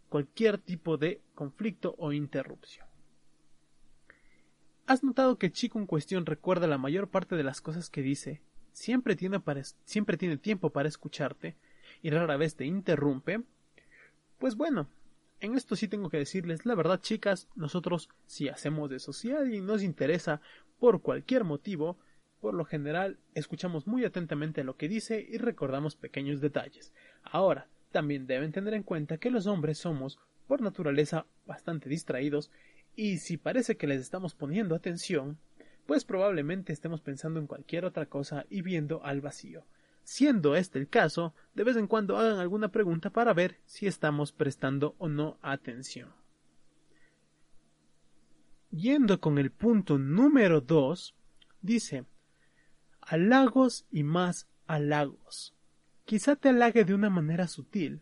cualquier 0.10 0.58
tipo 0.58 0.98
de 0.98 1.22
conflicto 1.36 1.96
o 1.98 2.14
interrupción. 2.14 2.88
¿Has 4.86 5.04
notado 5.04 5.38
que 5.38 5.48
el 5.48 5.52
chico 5.52 5.80
en 5.80 5.86
cuestión 5.86 6.26
recuerda 6.26 6.66
la 6.66 6.78
mayor 6.78 7.10
parte 7.10 7.36
de 7.36 7.44
las 7.44 7.60
cosas 7.60 7.90
que 7.90 8.02
dice? 8.02 8.42
Siempre 8.72 9.16
tiene, 9.16 9.42
siempre 9.84 10.18
tiene 10.18 10.38
tiempo 10.38 10.70
para 10.70 10.88
escucharte 10.88 11.58
y 12.02 12.10
rara 12.10 12.38
vez 12.38 12.56
te 12.56 12.66
interrumpe, 12.66 13.42
pues 14.40 14.56
bueno, 14.56 14.88
en 15.40 15.56
esto 15.56 15.76
sí 15.76 15.88
tengo 15.88 16.10
que 16.10 16.18
decirles 16.18 16.66
la 16.66 16.76
verdad, 16.76 17.02
chicas, 17.02 17.48
nosotros 17.56 18.10
si 18.26 18.50
hacemos 18.50 18.92
eso, 18.92 19.14
si 19.14 19.32
a 19.32 19.40
alguien 19.40 19.66
nos 19.66 19.84
interesa 19.84 20.42
por 20.80 21.02
cualquier 21.02 21.44
motivo, 21.44 21.98
por 22.40 22.54
lo 22.54 22.66
general 22.66 23.18
escuchamos 23.34 23.88
muy 23.88 24.06
atentamente 24.06 24.64
lo 24.64 24.78
que 24.78 24.88
dice 24.88 25.26
y 25.28 25.38
recordamos 25.38 25.96
pequeños 25.96 26.42
detalles. 26.42 26.94
Ahora, 27.24 27.68
también 27.92 28.28
deben 28.28 28.52
tener 28.52 28.74
en 28.74 28.84
cuenta 28.84 29.18
que 29.18 29.32
los 29.32 29.48
hombres 29.48 29.78
somos, 29.78 30.20
por 30.48 30.62
naturaleza, 30.62 31.26
bastante 31.46 31.90
distraídos 31.90 32.52
y 32.96 33.18
si 33.18 33.38
parece 33.38 33.78
que 33.78 33.88
les 33.88 34.02
estamos 34.02 34.34
poniendo 34.34 34.76
atención, 34.76 35.38
pues 35.86 36.04
probablemente 36.04 36.74
estemos 36.74 37.02
pensando 37.02 37.40
en 37.40 37.48
cualquier 37.48 37.86
otra 37.86 38.08
cosa 38.08 38.46
y 38.50 38.62
viendo 38.62 39.04
al 39.04 39.22
vacío. 39.22 39.66
Siendo 40.10 40.56
este 40.56 40.80
el 40.80 40.88
caso, 40.88 41.36
de 41.54 41.66
vez 41.66 41.76
en 41.76 41.86
cuando 41.86 42.16
hagan 42.16 42.40
alguna 42.40 42.70
pregunta 42.70 43.10
para 43.10 43.34
ver 43.34 43.60
si 43.66 43.88
estamos 43.88 44.32
prestando 44.32 44.96
o 45.00 45.10
no 45.10 45.38
atención. 45.42 46.14
Yendo 48.72 49.20
con 49.20 49.38
el 49.38 49.52
punto 49.52 49.98
número 49.98 50.62
2, 50.62 51.14
dice 51.62 52.06
halagos 53.02 53.86
y 53.92 54.04
más 54.04 54.48
halagos. 54.66 55.54
Quizá 56.06 56.38
te 56.38 56.48
halague 56.48 56.86
de 56.86 56.94
una 56.94 57.10
manera 57.10 57.50
sutil. 57.50 58.02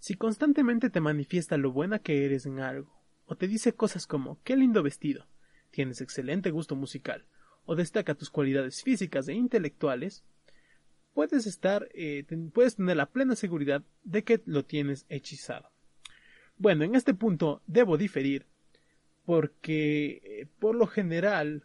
Si 0.00 0.16
constantemente 0.16 0.90
te 0.90 1.00
manifiesta 1.00 1.56
lo 1.56 1.70
buena 1.70 2.00
que 2.00 2.24
eres 2.24 2.44
en 2.44 2.58
algo, 2.58 3.04
o 3.24 3.36
te 3.36 3.46
dice 3.46 3.72
cosas 3.72 4.08
como 4.08 4.42
qué 4.42 4.56
lindo 4.56 4.82
vestido, 4.82 5.28
tienes 5.70 6.00
excelente 6.00 6.50
gusto 6.50 6.74
musical, 6.74 7.24
o 7.66 7.76
destaca 7.76 8.16
tus 8.16 8.30
cualidades 8.30 8.82
físicas 8.82 9.28
e 9.28 9.34
intelectuales, 9.34 10.24
puedes 11.20 11.46
estar, 11.46 11.86
eh, 11.92 12.24
puedes 12.54 12.76
tener 12.76 12.96
la 12.96 13.04
plena 13.04 13.36
seguridad 13.36 13.82
de 14.04 14.24
que 14.24 14.40
lo 14.46 14.64
tienes 14.64 15.04
hechizado. 15.10 15.70
Bueno, 16.56 16.82
en 16.82 16.94
este 16.94 17.12
punto 17.12 17.60
debo 17.66 17.98
diferir 17.98 18.46
porque 19.26 20.22
eh, 20.24 20.46
por 20.58 20.74
lo 20.74 20.86
general 20.86 21.64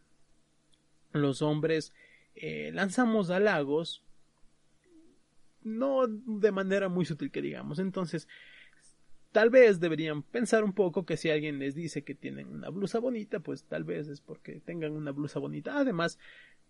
los 1.14 1.42
hombres 1.42 1.94
eh, 2.36 2.72
lanzamos 2.74 3.30
halagos 3.30 4.04
no 5.64 6.06
de 6.06 6.52
manera 6.52 6.90
muy 6.90 7.06
sutil 7.06 7.32
que 7.32 7.42
digamos. 7.42 7.80
Entonces, 7.80 8.28
tal 9.32 9.50
vez 9.50 9.80
deberían 9.80 10.22
pensar 10.22 10.66
un 10.66 10.74
poco 10.74 11.06
que 11.06 11.16
si 11.16 11.30
alguien 11.30 11.60
les 11.60 11.76
dice 11.76 12.04
que 12.04 12.14
tienen 12.14 12.50
una 12.50 12.68
blusa 12.68 13.00
bonita, 13.00 13.40
pues 13.40 13.64
tal 13.64 13.86
vez 13.86 14.10
es 14.10 14.20
porque 14.20 14.60
tengan 14.60 14.92
una 14.92 15.12
blusa 15.12 15.40
bonita. 15.40 15.78
Además, 15.78 16.20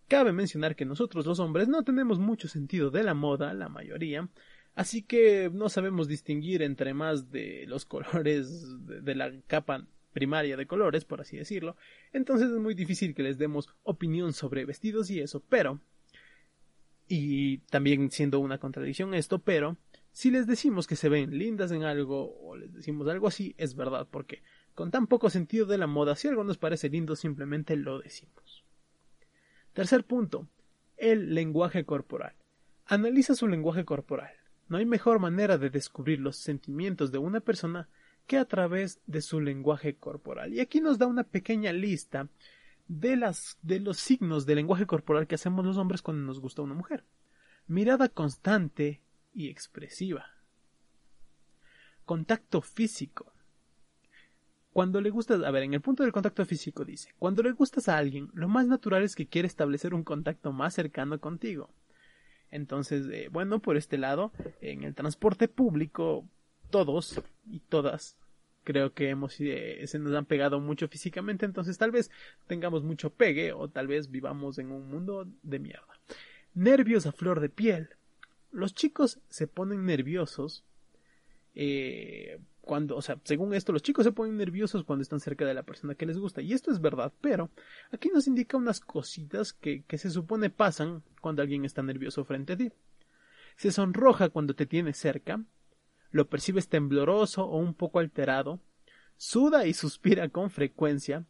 Cabe 0.08 0.32
mencionar 0.32 0.76
que 0.76 0.84
nosotros 0.84 1.26
los 1.26 1.40
hombres 1.40 1.68
no 1.68 1.82
tenemos 1.82 2.18
mucho 2.18 2.48
sentido 2.48 2.90
de 2.90 3.02
la 3.02 3.14
moda, 3.14 3.54
la 3.54 3.68
mayoría, 3.68 4.28
así 4.74 5.02
que 5.02 5.50
no 5.52 5.68
sabemos 5.68 6.06
distinguir 6.06 6.62
entre 6.62 6.94
más 6.94 7.30
de 7.30 7.64
los 7.66 7.84
colores 7.84 8.64
de 8.86 9.14
la 9.14 9.32
capa 9.48 9.86
primaria 10.12 10.56
de 10.56 10.66
colores, 10.66 11.04
por 11.04 11.20
así 11.20 11.36
decirlo, 11.36 11.76
entonces 12.12 12.50
es 12.50 12.58
muy 12.58 12.74
difícil 12.74 13.14
que 13.14 13.22
les 13.22 13.36
demos 13.36 13.68
opinión 13.82 14.32
sobre 14.32 14.64
vestidos 14.64 15.10
y 15.10 15.20
eso, 15.20 15.42
pero 15.48 15.80
y 17.08 17.58
también 17.58 18.10
siendo 18.10 18.40
una 18.40 18.58
contradicción 18.58 19.12
esto, 19.12 19.40
pero 19.40 19.76
si 20.12 20.30
les 20.30 20.46
decimos 20.46 20.86
que 20.86 20.96
se 20.96 21.08
ven 21.08 21.36
lindas 21.36 21.70
en 21.72 21.84
algo 21.84 22.38
o 22.40 22.56
les 22.56 22.72
decimos 22.72 23.06
algo 23.08 23.28
así, 23.28 23.54
es 23.58 23.74
verdad, 23.74 24.08
porque 24.10 24.42
con 24.74 24.90
tan 24.90 25.06
poco 25.06 25.30
sentido 25.30 25.66
de 25.66 25.78
la 25.78 25.86
moda, 25.86 26.16
si 26.16 26.28
algo 26.28 26.44
nos 26.44 26.58
parece 26.58 26.88
lindo, 26.88 27.16
simplemente 27.16 27.76
lo 27.76 27.98
decimos. 28.00 28.65
Tercer 29.76 30.04
punto, 30.06 30.48
el 30.96 31.34
lenguaje 31.34 31.84
corporal. 31.84 32.34
Analiza 32.86 33.34
su 33.34 33.46
lenguaje 33.46 33.84
corporal. 33.84 34.32
No 34.68 34.78
hay 34.78 34.86
mejor 34.86 35.18
manera 35.18 35.58
de 35.58 35.68
descubrir 35.68 36.18
los 36.18 36.38
sentimientos 36.38 37.12
de 37.12 37.18
una 37.18 37.40
persona 37.40 37.86
que 38.26 38.38
a 38.38 38.46
través 38.46 39.02
de 39.06 39.20
su 39.20 39.38
lenguaje 39.38 39.96
corporal. 39.96 40.54
Y 40.54 40.60
aquí 40.60 40.80
nos 40.80 40.96
da 40.96 41.06
una 41.06 41.24
pequeña 41.24 41.74
lista 41.74 42.30
de, 42.88 43.20
de 43.60 43.80
los 43.80 43.98
signos 43.98 44.46
de 44.46 44.54
lenguaje 44.54 44.86
corporal 44.86 45.26
que 45.26 45.34
hacemos 45.34 45.62
los 45.62 45.76
hombres 45.76 46.00
cuando 46.00 46.24
nos 46.24 46.40
gusta 46.40 46.62
una 46.62 46.72
mujer. 46.72 47.04
Mirada 47.66 48.08
constante 48.08 49.02
y 49.34 49.50
expresiva. 49.50 50.24
Contacto 52.06 52.62
físico. 52.62 53.30
Cuando 54.76 55.00
le 55.00 55.08
gustas, 55.08 55.42
a 55.42 55.50
ver, 55.50 55.62
en 55.62 55.72
el 55.72 55.80
punto 55.80 56.02
del 56.02 56.12
contacto 56.12 56.44
físico 56.44 56.84
dice, 56.84 57.14
cuando 57.18 57.42
le 57.42 57.52
gustas 57.52 57.88
a 57.88 57.96
alguien, 57.96 58.28
lo 58.34 58.46
más 58.46 58.66
natural 58.66 59.04
es 59.04 59.14
que 59.14 59.26
quiere 59.26 59.48
establecer 59.48 59.94
un 59.94 60.04
contacto 60.04 60.52
más 60.52 60.74
cercano 60.74 61.18
contigo. 61.18 61.70
Entonces, 62.50 63.06
eh, 63.10 63.30
bueno, 63.32 63.60
por 63.60 63.78
este 63.78 63.96
lado, 63.96 64.32
en 64.60 64.82
el 64.82 64.94
transporte 64.94 65.48
público, 65.48 66.28
todos 66.68 67.22
y 67.46 67.60
todas 67.60 68.18
creo 68.64 68.92
que 68.92 69.08
hemos 69.08 69.40
eh, 69.40 69.82
se 69.86 69.98
nos 69.98 70.12
han 70.14 70.26
pegado 70.26 70.60
mucho 70.60 70.88
físicamente, 70.88 71.46
entonces 71.46 71.78
tal 71.78 71.90
vez 71.90 72.10
tengamos 72.46 72.82
mucho 72.82 73.08
pegue 73.08 73.54
o 73.54 73.70
tal 73.70 73.86
vez 73.86 74.10
vivamos 74.10 74.58
en 74.58 74.72
un 74.72 74.90
mundo 74.90 75.26
de 75.42 75.58
mierda. 75.58 75.98
Nervios 76.52 77.06
a 77.06 77.12
flor 77.12 77.40
de 77.40 77.48
piel. 77.48 77.88
Los 78.52 78.74
chicos 78.74 79.20
se 79.30 79.46
ponen 79.46 79.86
nerviosos 79.86 80.66
eh, 81.54 82.40
cuando, 82.66 82.96
o 82.96 83.02
sea, 83.02 83.16
según 83.22 83.54
esto, 83.54 83.72
los 83.72 83.82
chicos 83.82 84.04
se 84.04 84.10
ponen 84.10 84.36
nerviosos 84.36 84.82
cuando 84.82 85.04
están 85.04 85.20
cerca 85.20 85.44
de 85.46 85.54
la 85.54 85.62
persona 85.62 85.94
que 85.94 86.04
les 86.04 86.18
gusta. 86.18 86.42
Y 86.42 86.52
esto 86.52 86.72
es 86.72 86.80
verdad, 86.80 87.12
pero 87.20 87.48
aquí 87.92 88.10
nos 88.12 88.26
indica 88.26 88.56
unas 88.56 88.80
cositas 88.80 89.52
que, 89.52 89.84
que 89.84 89.98
se 89.98 90.10
supone 90.10 90.50
pasan 90.50 91.04
cuando 91.20 91.42
alguien 91.42 91.64
está 91.64 91.84
nervioso 91.84 92.24
frente 92.24 92.54
a 92.54 92.56
ti. 92.56 92.72
Se 93.56 93.70
sonroja 93.70 94.30
cuando 94.30 94.54
te 94.54 94.66
tiene 94.66 94.94
cerca, 94.94 95.40
lo 96.10 96.28
percibes 96.28 96.68
tembloroso 96.68 97.44
o 97.44 97.56
un 97.56 97.72
poco 97.72 98.00
alterado, 98.00 98.58
suda 99.16 99.64
y 99.66 99.72
suspira 99.72 100.28
con 100.28 100.50
frecuencia, 100.50 101.24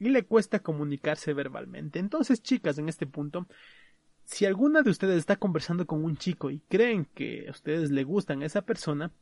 y 0.00 0.08
le 0.08 0.24
cuesta 0.24 0.58
comunicarse 0.58 1.34
verbalmente. 1.34 2.00
Entonces, 2.00 2.42
chicas, 2.42 2.78
en 2.78 2.88
este 2.88 3.06
punto, 3.06 3.46
si 4.24 4.44
alguna 4.44 4.82
de 4.82 4.90
ustedes 4.90 5.18
está 5.18 5.36
conversando 5.36 5.86
con 5.86 6.02
un 6.02 6.16
chico 6.16 6.50
y 6.50 6.60
creen 6.68 7.06
que 7.14 7.46
a 7.46 7.52
ustedes 7.52 7.92
le 7.92 8.02
gustan 8.02 8.42
a 8.42 8.46
esa 8.46 8.62
persona, 8.62 9.12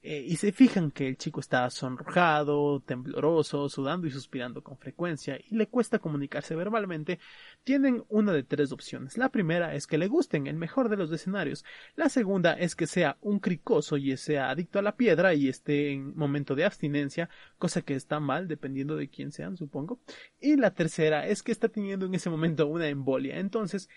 eh, 0.00 0.24
y 0.26 0.36
se 0.36 0.52
fijan 0.52 0.92
que 0.92 1.08
el 1.08 1.16
chico 1.16 1.40
está 1.40 1.68
sonrojado, 1.70 2.80
tembloroso, 2.80 3.68
sudando 3.68 4.06
y 4.06 4.10
suspirando 4.12 4.62
con 4.62 4.78
frecuencia 4.78 5.38
y 5.48 5.56
le 5.56 5.66
cuesta 5.66 5.98
comunicarse 5.98 6.54
verbalmente, 6.54 7.18
tienen 7.64 8.04
una 8.08 8.32
de 8.32 8.44
tres 8.44 8.70
opciones. 8.70 9.18
La 9.18 9.30
primera 9.30 9.74
es 9.74 9.86
que 9.88 9.98
le 9.98 10.06
gusten, 10.06 10.46
el 10.46 10.56
mejor 10.56 10.88
de 10.88 10.96
los 10.96 11.10
escenarios. 11.10 11.64
La 11.96 12.08
segunda 12.08 12.52
es 12.52 12.76
que 12.76 12.86
sea 12.86 13.18
un 13.20 13.40
cricoso 13.40 13.96
y 13.96 14.16
sea 14.16 14.50
adicto 14.50 14.78
a 14.78 14.82
la 14.82 14.96
piedra 14.96 15.34
y 15.34 15.48
esté 15.48 15.92
en 15.92 16.16
momento 16.16 16.54
de 16.54 16.64
abstinencia, 16.64 17.28
cosa 17.58 17.82
que 17.82 17.94
está 17.94 18.20
mal 18.20 18.46
dependiendo 18.46 18.96
de 18.96 19.08
quién 19.08 19.32
sean, 19.32 19.56
supongo. 19.56 20.00
Y 20.40 20.56
la 20.56 20.72
tercera 20.72 21.26
es 21.26 21.42
que 21.42 21.50
está 21.50 21.68
teniendo 21.68 22.06
en 22.06 22.14
ese 22.14 22.30
momento 22.30 22.68
una 22.68 22.88
embolia. 22.88 23.38
Entonces, 23.38 23.88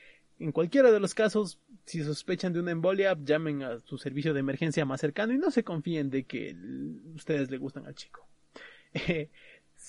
en 0.41 0.51
cualquiera 0.51 0.91
de 0.91 0.99
los 0.99 1.13
casos, 1.13 1.59
si 1.85 2.03
sospechan 2.03 2.53
de 2.53 2.59
una 2.59 2.71
embolia, 2.71 3.17
llamen 3.23 3.63
a 3.63 3.79
su 3.79 3.97
servicio 3.97 4.33
de 4.33 4.39
emergencia 4.39 4.85
más 4.85 5.01
cercano 5.01 5.33
y 5.33 5.37
no 5.37 5.51
se 5.51 5.63
confíen 5.63 6.09
de 6.09 6.23
que 6.23 6.55
ustedes 7.15 7.51
le 7.51 7.57
gustan 7.57 7.85
al 7.85 7.95
chico. 7.95 8.27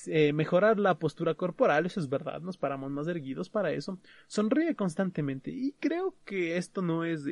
Eh, 0.07 0.33
mejorar 0.33 0.79
la 0.79 0.99
postura 0.99 1.35
corporal, 1.35 1.85
eso 1.85 2.01
es 2.01 2.09
verdad, 2.09 2.41
nos 2.41 2.57
paramos 2.57 2.91
más 2.91 3.07
erguidos 3.09 3.51
para 3.51 3.73
eso. 3.73 3.99
Sonríe 4.27 4.75
constantemente 4.75 5.51
y 5.51 5.73
creo 5.79 6.15
que 6.25 6.57
esto 6.57 6.81
no 6.81 7.05
es, 7.05 7.27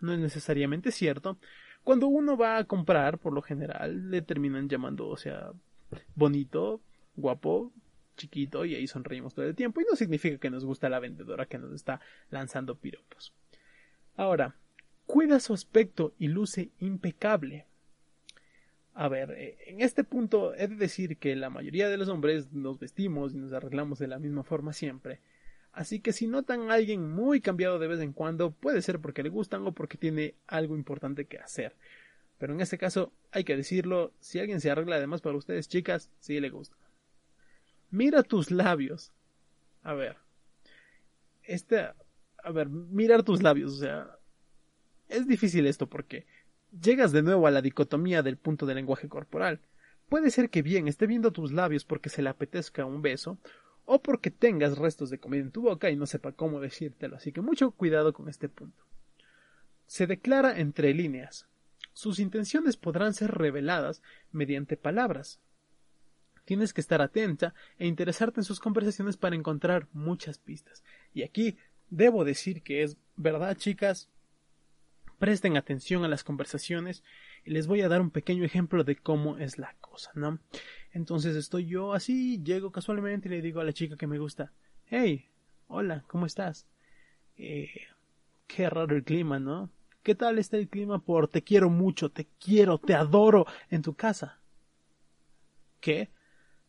no 0.00 0.14
es 0.14 0.18
necesariamente 0.18 0.90
cierto. 0.90 1.36
Cuando 1.84 2.06
uno 2.06 2.36
va 2.38 2.56
a 2.56 2.64
comprar, 2.64 3.18
por 3.18 3.34
lo 3.34 3.42
general, 3.42 4.10
le 4.10 4.22
terminan 4.22 4.70
llamando, 4.70 5.06
o 5.06 5.18
sea, 5.18 5.52
bonito, 6.14 6.80
guapo, 7.14 7.72
chiquito 8.18 8.66
y 8.66 8.74
ahí 8.74 8.86
sonreímos 8.86 9.32
todo 9.32 9.46
el 9.46 9.54
tiempo 9.54 9.80
y 9.80 9.84
no 9.88 9.96
significa 9.96 10.36
que 10.36 10.50
nos 10.50 10.66
gusta 10.66 10.90
la 10.90 11.00
vendedora 11.00 11.46
que 11.46 11.56
nos 11.56 11.72
está 11.72 12.02
lanzando 12.28 12.76
piropos. 12.76 13.32
Ahora, 14.16 14.56
cuida 15.06 15.40
su 15.40 15.54
aspecto 15.54 16.12
y 16.18 16.28
luce 16.28 16.70
impecable. 16.80 17.64
A 18.92 19.08
ver, 19.08 19.30
eh, 19.30 19.56
en 19.66 19.80
este 19.80 20.04
punto 20.04 20.54
he 20.54 20.68
de 20.68 20.76
decir 20.76 21.16
que 21.16 21.34
la 21.36 21.48
mayoría 21.48 21.88
de 21.88 21.96
los 21.96 22.08
hombres 22.08 22.52
nos 22.52 22.78
vestimos 22.78 23.32
y 23.32 23.38
nos 23.38 23.52
arreglamos 23.52 23.98
de 23.98 24.08
la 24.08 24.18
misma 24.18 24.42
forma 24.42 24.74
siempre. 24.74 25.20
Así 25.72 26.00
que 26.00 26.12
si 26.12 26.26
notan 26.26 26.70
a 26.70 26.74
alguien 26.74 27.08
muy 27.08 27.40
cambiado 27.40 27.78
de 27.78 27.86
vez 27.86 28.00
en 28.00 28.12
cuando, 28.12 28.50
puede 28.50 28.82
ser 28.82 28.98
porque 28.98 29.22
le 29.22 29.28
gustan 29.28 29.64
o 29.66 29.72
porque 29.72 29.96
tiene 29.96 30.34
algo 30.48 30.76
importante 30.76 31.26
que 31.26 31.38
hacer. 31.38 31.76
Pero 32.38 32.52
en 32.52 32.60
este 32.60 32.78
caso, 32.78 33.12
hay 33.30 33.44
que 33.44 33.56
decirlo, 33.56 34.12
si 34.20 34.40
alguien 34.40 34.60
se 34.60 34.70
arregla 34.70 34.96
además 34.96 35.20
para 35.20 35.36
ustedes, 35.36 35.68
chicas, 35.68 36.10
sí 36.18 36.40
le 36.40 36.50
gusta. 36.50 36.76
Mira 37.90 38.22
tus 38.22 38.50
labios. 38.50 39.12
A 39.82 39.94
ver. 39.94 40.16
Este. 41.42 41.80
A 41.80 42.50
ver, 42.52 42.68
mirar 42.68 43.22
tus 43.22 43.42
labios, 43.42 43.72
o 43.74 43.76
sea. 43.78 44.18
Es 45.08 45.26
difícil 45.26 45.66
esto 45.66 45.88
porque 45.88 46.26
llegas 46.82 47.12
de 47.12 47.22
nuevo 47.22 47.46
a 47.46 47.50
la 47.50 47.62
dicotomía 47.62 48.22
del 48.22 48.36
punto 48.36 48.66
del 48.66 48.76
lenguaje 48.76 49.08
corporal. 49.08 49.60
Puede 50.08 50.30
ser 50.30 50.50
que 50.50 50.62
bien 50.62 50.88
esté 50.88 51.06
viendo 51.06 51.32
tus 51.32 51.52
labios 51.52 51.84
porque 51.84 52.08
se 52.08 52.22
le 52.22 52.30
apetezca 52.30 52.84
un 52.84 53.02
beso, 53.02 53.38
o 53.84 54.02
porque 54.02 54.30
tengas 54.30 54.76
restos 54.76 55.08
de 55.08 55.18
comida 55.18 55.40
en 55.40 55.50
tu 55.50 55.62
boca 55.62 55.90
y 55.90 55.96
no 55.96 56.06
sepa 56.06 56.32
cómo 56.32 56.60
decírtelo, 56.60 57.16
así 57.16 57.32
que 57.32 57.40
mucho 57.40 57.70
cuidado 57.70 58.12
con 58.12 58.28
este 58.28 58.48
punto. 58.48 58.84
Se 59.86 60.06
declara 60.06 60.58
entre 60.58 60.92
líneas. 60.92 61.46
Sus 61.94 62.18
intenciones 62.18 62.76
podrán 62.76 63.14
ser 63.14 63.30
reveladas 63.30 64.02
mediante 64.30 64.76
palabras, 64.76 65.40
Tienes 66.48 66.72
que 66.72 66.80
estar 66.80 67.02
atenta 67.02 67.52
e 67.76 67.86
interesarte 67.86 68.40
en 68.40 68.44
sus 68.44 68.58
conversaciones 68.58 69.18
para 69.18 69.36
encontrar 69.36 69.86
muchas 69.92 70.38
pistas. 70.38 70.82
Y 71.12 71.22
aquí 71.22 71.58
debo 71.90 72.24
decir 72.24 72.62
que 72.62 72.82
es 72.82 72.96
verdad, 73.16 73.54
chicas. 73.54 74.08
Presten 75.18 75.58
atención 75.58 76.04
a 76.04 76.08
las 76.08 76.24
conversaciones 76.24 77.04
y 77.44 77.50
les 77.50 77.66
voy 77.66 77.82
a 77.82 77.88
dar 77.90 78.00
un 78.00 78.10
pequeño 78.10 78.44
ejemplo 78.44 78.82
de 78.82 78.96
cómo 78.96 79.36
es 79.36 79.58
la 79.58 79.76
cosa, 79.82 80.10
¿no? 80.14 80.38
Entonces 80.90 81.36
estoy 81.36 81.66
yo 81.66 81.92
así, 81.92 82.42
llego 82.42 82.72
casualmente 82.72 83.28
y 83.28 83.32
le 83.32 83.42
digo 83.42 83.60
a 83.60 83.64
la 83.64 83.74
chica 83.74 83.98
que 83.98 84.06
me 84.06 84.18
gusta, 84.18 84.50
hey, 84.86 85.28
hola, 85.66 86.02
¿cómo 86.06 86.24
estás? 86.24 86.66
Eh, 87.36 87.88
qué 88.46 88.70
raro 88.70 88.96
el 88.96 89.04
clima, 89.04 89.38
¿no? 89.38 89.68
¿Qué 90.02 90.14
tal 90.14 90.38
está 90.38 90.56
el 90.56 90.70
clima 90.70 90.98
por 90.98 91.28
te 91.28 91.42
quiero 91.42 91.68
mucho, 91.68 92.08
te 92.10 92.26
quiero, 92.40 92.78
te 92.78 92.94
adoro 92.94 93.44
en 93.68 93.82
tu 93.82 93.92
casa? 93.92 94.40
¿Qué? 95.80 96.08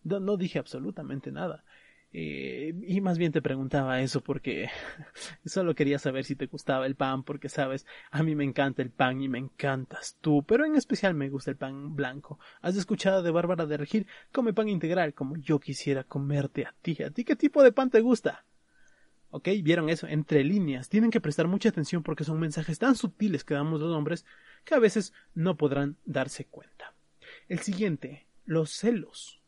No, 0.03 0.37
dije 0.37 0.59
absolutamente 0.59 1.31
nada. 1.31 1.63
Eh, 2.11 2.73
y 2.87 3.01
más 3.01 3.19
bien 3.19 3.31
te 3.31 3.41
preguntaba 3.41 4.01
eso 4.01 4.21
porque 4.21 4.67
solo 5.45 5.75
quería 5.75 5.99
saber 5.99 6.25
si 6.25 6.35
te 6.35 6.47
gustaba 6.47 6.87
el 6.87 6.95
pan 6.95 7.21
porque 7.21 7.49
sabes, 7.49 7.85
a 8.09 8.23
mí 8.23 8.33
me 8.33 8.43
encanta 8.43 8.81
el 8.81 8.89
pan 8.89 9.21
y 9.21 9.29
me 9.29 9.37
encantas 9.37 10.17
tú, 10.19 10.43
pero 10.43 10.65
en 10.65 10.75
especial 10.75 11.13
me 11.13 11.29
gusta 11.29 11.51
el 11.51 11.57
pan 11.57 11.95
blanco. 11.95 12.39
¿Has 12.61 12.75
escuchado 12.77 13.21
de 13.21 13.29
Bárbara 13.29 13.67
de 13.67 13.77
Regir? 13.77 14.07
Come 14.31 14.53
pan 14.53 14.69
integral 14.69 15.13
como 15.13 15.37
yo 15.37 15.59
quisiera 15.59 16.03
comerte 16.03 16.65
a 16.65 16.73
ti. 16.81 16.97
¿A 17.03 17.11
ti 17.11 17.23
qué 17.23 17.35
tipo 17.35 17.61
de 17.61 17.71
pan 17.71 17.91
te 17.91 18.01
gusta? 18.01 18.43
¿Ok? 19.31 19.49
¿Vieron 19.61 19.89
eso? 19.89 20.07
Entre 20.07 20.43
líneas. 20.43 20.89
Tienen 20.89 21.11
que 21.11 21.21
prestar 21.21 21.47
mucha 21.47 21.69
atención 21.69 22.01
porque 22.01 22.23
son 22.23 22.39
mensajes 22.39 22.79
tan 22.79 22.95
sutiles 22.95 23.43
que 23.43 23.53
damos 23.53 23.79
los 23.79 23.95
hombres 23.95 24.25
que 24.65 24.73
a 24.73 24.79
veces 24.79 25.13
no 25.35 25.57
podrán 25.57 25.97
darse 26.05 26.45
cuenta. 26.45 26.93
El 27.47 27.59
siguiente, 27.59 28.25
los 28.45 28.71
celos. 28.71 29.38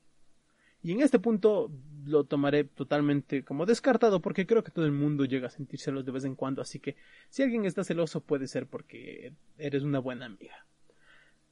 Y 0.83 0.91
en 0.91 1.01
este 1.01 1.19
punto 1.19 1.71
lo 2.05 2.23
tomaré 2.23 2.63
totalmente 2.63 3.43
como 3.43 3.65
descartado 3.65 4.21
porque 4.21 4.47
creo 4.47 4.63
que 4.63 4.71
todo 4.71 4.85
el 4.85 4.91
mundo 4.91 5.25
llega 5.25 5.47
a 5.47 5.51
sentir 5.51 5.79
celos 5.79 6.05
de 6.05 6.11
vez 6.11 6.25
en 6.25 6.35
cuando, 6.35 6.61
así 6.61 6.79
que 6.79 6.95
si 7.29 7.43
alguien 7.43 7.65
está 7.65 7.83
celoso 7.83 8.21
puede 8.21 8.47
ser 8.47 8.65
porque 8.65 9.33
eres 9.57 9.83
una 9.83 9.99
buena 9.99 10.25
amiga. 10.25 10.65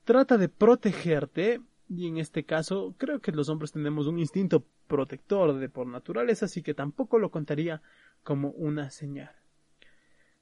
Trata 0.03 0.37
de 0.37 0.49
protegerte 0.49 1.61
y 1.87 2.07
en 2.07 2.17
este 2.17 2.43
caso 2.43 2.95
creo 2.97 3.19
que 3.19 3.31
los 3.31 3.49
hombres 3.49 3.71
tenemos 3.71 4.07
un 4.07 4.19
instinto 4.19 4.65
protector 4.87 5.57
de 5.57 5.69
por 5.69 5.85
naturaleza, 5.85 6.45
así 6.45 6.63
que 6.63 6.73
tampoco 6.73 7.19
lo 7.19 7.29
contaría 7.29 7.81
como 8.23 8.49
una 8.51 8.89
señal. 8.89 9.31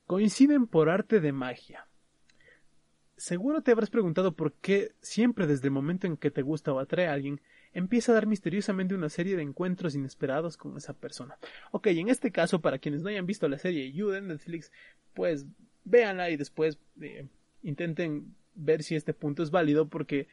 Coinciden 0.06 0.68
por 0.68 0.90
arte 0.90 1.20
de 1.20 1.34
magia. 1.34 1.86
Seguro 3.18 3.62
te 3.62 3.72
habrás 3.72 3.90
preguntado 3.90 4.34
por 4.34 4.54
qué 4.54 4.94
siempre 5.02 5.48
desde 5.48 5.68
el 5.68 5.72
momento 5.72 6.08
en 6.08 6.18
que 6.18 6.32
te 6.32 6.44
gusta 6.44 6.72
o 6.72 6.80
atrae 6.80 7.08
a 7.08 7.14
alguien 7.14 7.42
empieza 7.74 8.12
a 8.12 8.16
dar 8.16 8.28
misteriosamente 8.28 8.96
una 8.96 9.10
serie 9.10 9.36
de 9.36 9.44
encuentros 9.44 9.96
inesperados 9.96 10.58
con 10.58 10.78
esa 10.78 10.94
persona. 10.94 11.38
Ok, 11.72 11.88
en 11.88 12.10
este 12.10 12.32
caso, 12.32 12.62
para 12.62 12.80
quienes 12.80 13.02
no 13.02 13.10
hayan 13.10 13.26
visto 13.26 13.48
la 13.48 13.58
serie 13.58 13.92
You 13.92 14.12
en 14.14 14.28
Netflix, 14.28 14.72
pues 15.14 15.46
véanla 15.84 16.30
y 16.30 16.38
después 16.38 16.80
eh, 17.02 17.28
intenten 17.64 18.36
ver 18.56 18.84
si 18.84 18.96
este 18.96 19.14
punto 19.14 19.44
es 19.44 19.52
válido 19.52 19.88
porque 19.88 20.28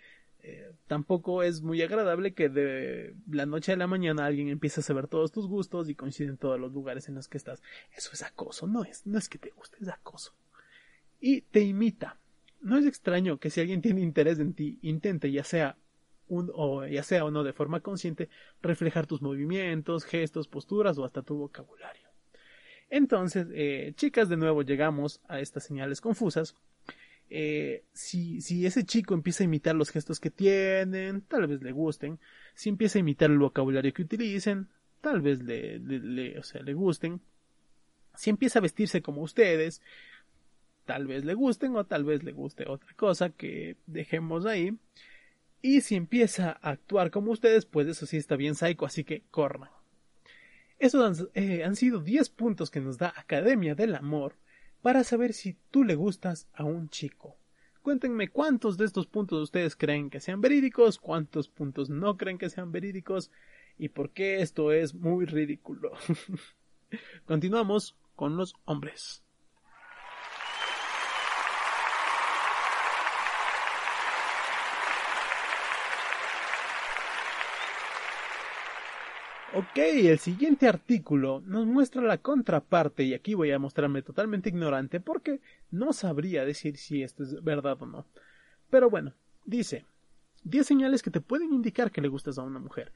eh, 0.46 0.72
tampoco 0.86 1.42
es 1.42 1.62
muy 1.62 1.80
agradable 1.80 2.34
que 2.34 2.50
de 2.50 3.14
la 3.30 3.46
noche 3.46 3.72
a 3.72 3.76
la 3.76 3.86
mañana 3.86 4.26
alguien 4.26 4.48
empiece 4.48 4.80
a 4.80 4.82
saber 4.82 5.08
todos 5.08 5.32
tus 5.32 5.46
gustos 5.46 5.88
y 5.88 5.94
coincide 5.94 6.28
en 6.28 6.36
todos 6.36 6.60
los 6.60 6.72
lugares 6.72 7.08
en 7.08 7.14
los 7.14 7.28
que 7.28 7.38
estás. 7.38 7.62
Eso 7.96 8.10
es 8.12 8.22
acoso, 8.22 8.66
no 8.66 8.84
es, 8.84 9.06
no 9.06 9.18
es 9.18 9.28
que 9.28 9.38
te 9.38 9.50
guste, 9.50 9.78
es 9.80 9.88
acoso. 9.88 10.34
Y 11.18 11.42
te 11.42 11.60
imita. 11.60 12.18
No 12.60 12.76
es 12.76 12.84
extraño 12.84 13.38
que 13.38 13.50
si 13.50 13.60
alguien 13.60 13.80
tiene 13.80 14.02
interés 14.02 14.38
en 14.38 14.52
ti, 14.52 14.78
intente 14.82 15.30
ya 15.32 15.44
sea 15.44 15.76
o 16.28 16.86
ya 16.86 17.02
sea 17.02 17.24
o 17.24 17.30
no 17.30 17.44
de 17.44 17.52
forma 17.52 17.80
consciente, 17.80 18.28
reflejar 18.62 19.06
tus 19.06 19.22
movimientos, 19.22 20.04
gestos, 20.04 20.48
posturas 20.48 20.98
o 20.98 21.04
hasta 21.04 21.22
tu 21.22 21.36
vocabulario. 21.36 22.08
Entonces, 22.90 23.48
eh, 23.52 23.92
chicas, 23.96 24.28
de 24.28 24.36
nuevo 24.36 24.62
llegamos 24.62 25.20
a 25.28 25.40
estas 25.40 25.64
señales 25.64 26.00
confusas. 26.00 26.54
eh, 27.30 27.84
si, 27.92 28.40
si 28.40 28.66
ese 28.66 28.84
chico 28.84 29.14
empieza 29.14 29.42
a 29.42 29.46
imitar 29.46 29.74
los 29.74 29.90
gestos 29.90 30.20
que 30.20 30.30
tienen, 30.30 31.22
tal 31.22 31.46
vez 31.46 31.62
le 31.62 31.72
gusten. 31.72 32.20
Si 32.54 32.68
empieza 32.68 32.98
a 32.98 33.00
imitar 33.00 33.30
el 33.30 33.38
vocabulario 33.38 33.92
que 33.92 34.02
utilicen, 34.02 34.68
tal 35.00 35.20
vez 35.20 35.42
le, 35.42 36.38
o 36.38 36.42
sea, 36.42 36.62
le 36.62 36.74
gusten. 36.74 37.20
Si 38.14 38.30
empieza 38.30 38.58
a 38.58 38.62
vestirse 38.62 39.02
como 39.02 39.22
ustedes, 39.22 39.82
tal 40.84 41.06
vez 41.06 41.24
le 41.24 41.34
gusten 41.34 41.74
o 41.76 41.84
tal 41.84 42.04
vez 42.04 42.22
le 42.22 42.32
guste 42.32 42.64
otra 42.68 42.92
cosa 42.94 43.30
que 43.30 43.76
dejemos 43.86 44.46
ahí. 44.46 44.76
Y 45.66 45.80
si 45.80 45.94
empieza 45.94 46.58
a 46.60 46.72
actuar 46.72 47.10
como 47.10 47.32
ustedes, 47.32 47.64
pues 47.64 47.88
eso 47.88 48.04
sí 48.04 48.18
está 48.18 48.36
bien 48.36 48.54
psycho, 48.54 48.84
así 48.84 49.02
que 49.02 49.22
corran. 49.30 49.70
Esos 50.78 51.02
han, 51.02 51.28
eh, 51.32 51.64
han 51.64 51.74
sido 51.74 52.00
10 52.00 52.28
puntos 52.28 52.70
que 52.70 52.82
nos 52.82 52.98
da 52.98 53.14
Academia 53.16 53.74
del 53.74 53.94
Amor 53.94 54.36
para 54.82 55.04
saber 55.04 55.32
si 55.32 55.56
tú 55.70 55.82
le 55.82 55.94
gustas 55.94 56.48
a 56.52 56.64
un 56.64 56.90
chico. 56.90 57.38
Cuéntenme 57.80 58.28
cuántos 58.28 58.76
de 58.76 58.84
estos 58.84 59.06
puntos 59.06 59.40
ustedes 59.40 59.74
creen 59.74 60.10
que 60.10 60.20
sean 60.20 60.42
verídicos, 60.42 60.98
cuántos 60.98 61.48
puntos 61.48 61.88
no 61.88 62.18
creen 62.18 62.36
que 62.36 62.50
sean 62.50 62.70
verídicos 62.70 63.30
y 63.78 63.88
por 63.88 64.10
qué 64.10 64.42
esto 64.42 64.70
es 64.70 64.92
muy 64.92 65.24
ridículo. 65.24 65.92
Continuamos 67.24 67.96
con 68.16 68.36
los 68.36 68.54
hombres. 68.66 69.23
Ok, 79.56 79.78
el 79.78 80.18
siguiente 80.18 80.66
artículo 80.66 81.40
nos 81.46 81.64
muestra 81.64 82.02
la 82.02 82.18
contraparte 82.18 83.04
y 83.04 83.14
aquí 83.14 83.34
voy 83.34 83.52
a 83.52 83.58
mostrarme 83.60 84.02
totalmente 84.02 84.48
ignorante 84.48 84.98
porque 84.98 85.40
no 85.70 85.92
sabría 85.92 86.44
decir 86.44 86.76
si 86.76 87.04
esto 87.04 87.22
es 87.22 87.40
verdad 87.44 87.80
o 87.80 87.86
no. 87.86 88.04
Pero 88.68 88.90
bueno, 88.90 89.14
dice 89.44 89.84
10 90.42 90.66
señales 90.66 91.02
que 91.04 91.12
te 91.12 91.20
pueden 91.20 91.52
indicar 91.52 91.92
que 91.92 92.00
le 92.00 92.08
gustas 92.08 92.36
a 92.36 92.42
una 92.42 92.58
mujer. 92.58 92.92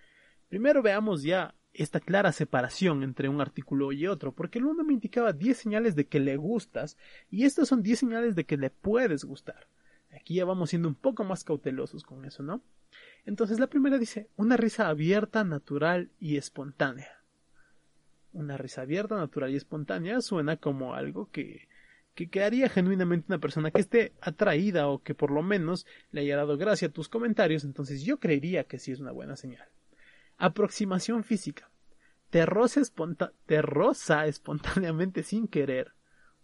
Primero 0.49 0.83
veamos 0.83 1.23
ya 1.23 1.55
esta 1.75 2.01
clara 2.01 2.33
separación 2.33 3.05
entre 3.05 3.29
un 3.29 3.41
artículo 3.41 3.93
y 3.93 4.09
otro, 4.09 4.33
porque 4.33 4.59
el 4.59 4.65
uno 4.65 4.83
me 4.83 4.95
indicaba 4.95 5.33
10 5.33 5.57
señales 5.57 5.95
de 5.95 6.09
que 6.09 6.19
le 6.19 6.37
gustas 6.39 6.97
y 7.31 7.45
estas 7.45 7.69
son 7.69 7.85
10 7.85 8.01
señales 8.01 8.35
de 8.35 8.47
que 8.47 8.57
le 8.57 8.71
puedes 8.71 9.25
gustar. 9.25 9.69
Aquí 10.13 10.35
ya 10.35 10.45
vamos 10.45 10.71
siendo 10.71 10.89
un 10.89 10.97
poco 10.97 11.23
más 11.23 11.45
cautelosos 11.45 12.03
con 12.03 12.25
eso, 12.25 12.43
¿no? 12.43 12.63
Entonces 13.29 13.61
la 13.61 13.67
primera 13.67 13.99
dice 13.99 14.31
una 14.37 14.57
risa 14.57 14.89
abierta, 14.89 15.45
natural 15.45 16.11
y 16.19 16.39
espontánea. 16.39 17.11
Una 18.33 18.57
risa 18.57 18.81
abierta, 18.81 19.17
natural 19.17 19.51
y 19.51 19.57
espontánea 19.57 20.23
suena 20.23 20.57
como 20.57 20.95
algo 20.95 21.29
que, 21.31 21.69
que, 22.15 22.43
haría 22.43 22.71
genuinamente 22.71 23.27
una 23.29 23.39
persona 23.39 23.71
que 23.71 23.83
esté 23.83 24.15
atraída 24.23 24.89
o 24.89 25.03
que 25.03 25.15
por 25.15 25.31
lo 25.31 25.43
menos 25.43 25.85
le 26.11 26.23
haya 26.23 26.39
dado 26.39 26.57
gracia 26.57 26.89
a 26.89 26.91
tus 26.91 27.11
comentarios, 27.11 27.65
entonces 27.65 28.03
yo 28.03 28.19
creería 28.19 28.65
que 28.65 28.79
sí 28.79 28.93
es 28.93 29.01
una 29.01 29.13
buena 29.13 29.37
señal. 29.37 29.69
Aproximación 30.39 31.23
física. 31.23 31.69
Te 32.31 32.47
roza 32.47 32.81
espontáneamente 34.27 35.23
sin 35.23 35.49
querer. 35.49 35.93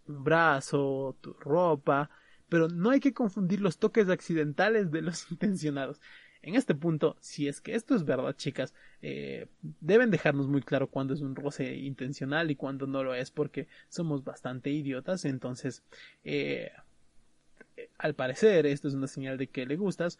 Un 0.05 0.23
brazo, 0.23 1.17
tu 1.19 1.33
ropa, 1.33 2.11
pero 2.47 2.67
no 2.67 2.91
hay 2.91 2.99
que 2.99 3.15
confundir 3.15 3.59
los 3.59 3.79
toques 3.79 4.07
accidentales 4.07 4.91
de 4.91 5.01
los 5.01 5.31
intencionados 5.31 5.99
en 6.45 6.53
este 6.53 6.75
punto, 6.75 7.17
si 7.21 7.47
es 7.47 7.59
que 7.59 7.73
esto 7.73 7.95
es 7.95 8.05
verdad, 8.05 8.35
chicas, 8.35 8.75
eh, 9.01 9.47
deben 9.81 10.11
dejarnos 10.11 10.47
muy 10.47 10.61
claro 10.61 10.87
cuándo 10.87 11.15
es 11.15 11.21
un 11.21 11.35
roce 11.35 11.73
intencional 11.75 12.51
y 12.51 12.55
cuándo 12.55 12.85
no 12.85 13.03
lo 13.03 13.15
es, 13.15 13.31
porque 13.31 13.67
somos 13.89 14.23
bastante 14.23 14.69
idiotas. 14.69 15.25
Entonces, 15.25 15.81
eh, 16.23 16.71
al 17.97 18.13
parecer, 18.13 18.67
esto 18.67 18.87
es 18.87 18.93
una 18.93 19.07
señal 19.07 19.39
de 19.39 19.47
que 19.47 19.65
le 19.65 19.75
gustas, 19.75 20.19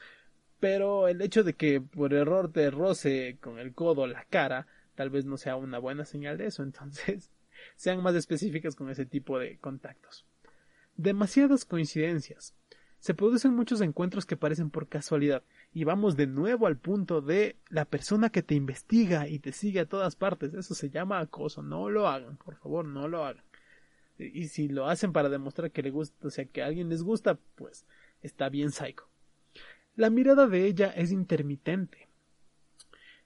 pero 0.59 1.07
el 1.07 1.21
hecho 1.21 1.43
de 1.43 1.53
que 1.53 1.79
por 1.79 2.11
error 2.11 2.51
te 2.51 2.71
roce 2.71 3.37
con 3.39 3.59
el 3.59 3.75
codo 3.75 4.07
la 4.07 4.25
cara, 4.25 4.65
tal 4.95 5.11
vez 5.11 5.25
no 5.25 5.37
sea 5.37 5.55
una 5.55 5.77
buena 5.77 6.05
señal 6.05 6.39
de 6.39 6.47
eso. 6.47 6.63
Entonces, 6.63 7.29
sean 7.75 8.01
más 8.01 8.15
específicas 8.15 8.75
con 8.75 8.89
ese 8.89 9.05
tipo 9.05 9.37
de 9.37 9.59
contactos. 9.59 10.25
Demasiadas 10.97 11.65
coincidencias. 11.65 12.55
Se 12.97 13.13
producen 13.13 13.53
muchos 13.53 13.81
encuentros 13.81 14.25
que 14.25 14.37
parecen 14.37 14.71
por 14.71 14.87
casualidad, 14.87 15.43
y 15.75 15.83
vamos 15.83 16.15
de 16.15 16.25
nuevo 16.25 16.67
al 16.67 16.77
punto 16.77 17.19
de 17.19 17.57
la 17.67 17.83
persona 17.83 18.29
que 18.29 18.41
te 18.41 18.55
investiga 18.55 19.27
y 19.27 19.39
te 19.39 19.51
sigue 19.51 19.81
a 19.81 19.85
todas 19.85 20.15
partes. 20.15 20.53
Eso 20.53 20.73
se 20.73 20.89
llama 20.89 21.19
acoso. 21.19 21.61
No 21.61 21.89
lo 21.89 22.07
hagan, 22.07 22.37
por 22.37 22.55
favor, 22.55 22.85
no 22.85 23.09
lo 23.09 23.25
hagan. 23.25 23.43
Y 24.17 24.47
si 24.47 24.69
lo 24.69 24.87
hacen 24.87 25.11
para 25.11 25.27
demostrar 25.27 25.71
que 25.71 25.83
le 25.83 25.91
gusta, 25.91 26.29
o 26.29 26.31
sea, 26.31 26.45
que 26.45 26.63
a 26.63 26.67
alguien 26.67 26.87
les 26.87 27.03
gusta, 27.03 27.37
pues 27.55 27.85
está 28.21 28.47
bien 28.47 28.71
psycho. 28.71 29.09
La 29.97 30.09
mirada 30.09 30.47
de 30.47 30.65
ella 30.65 30.93
es 30.95 31.11
intermitente. 31.11 32.07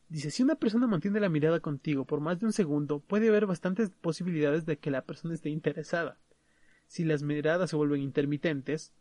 Dice, 0.07 0.31
si 0.31 0.41
una 0.41 0.55
persona 0.55 0.87
mantiene 0.87 1.19
la 1.19 1.29
mirada 1.29 1.59
contigo 1.59 2.05
por 2.05 2.19
más 2.19 2.39
de 2.39 2.47
un 2.47 2.51
segundo, 2.51 2.99
puede 2.99 3.29
haber 3.29 3.45
bastantes 3.45 3.91
posibilidades 3.91 4.65
de 4.65 4.79
que 4.79 4.89
la 4.89 5.03
persona 5.03 5.35
esté 5.35 5.49
interesada. 5.49 6.17
Si 6.87 7.05
las 7.05 7.21
miradas 7.21 7.69
se 7.69 7.75
vuelven 7.75 8.01
intermitentes, 8.01 8.91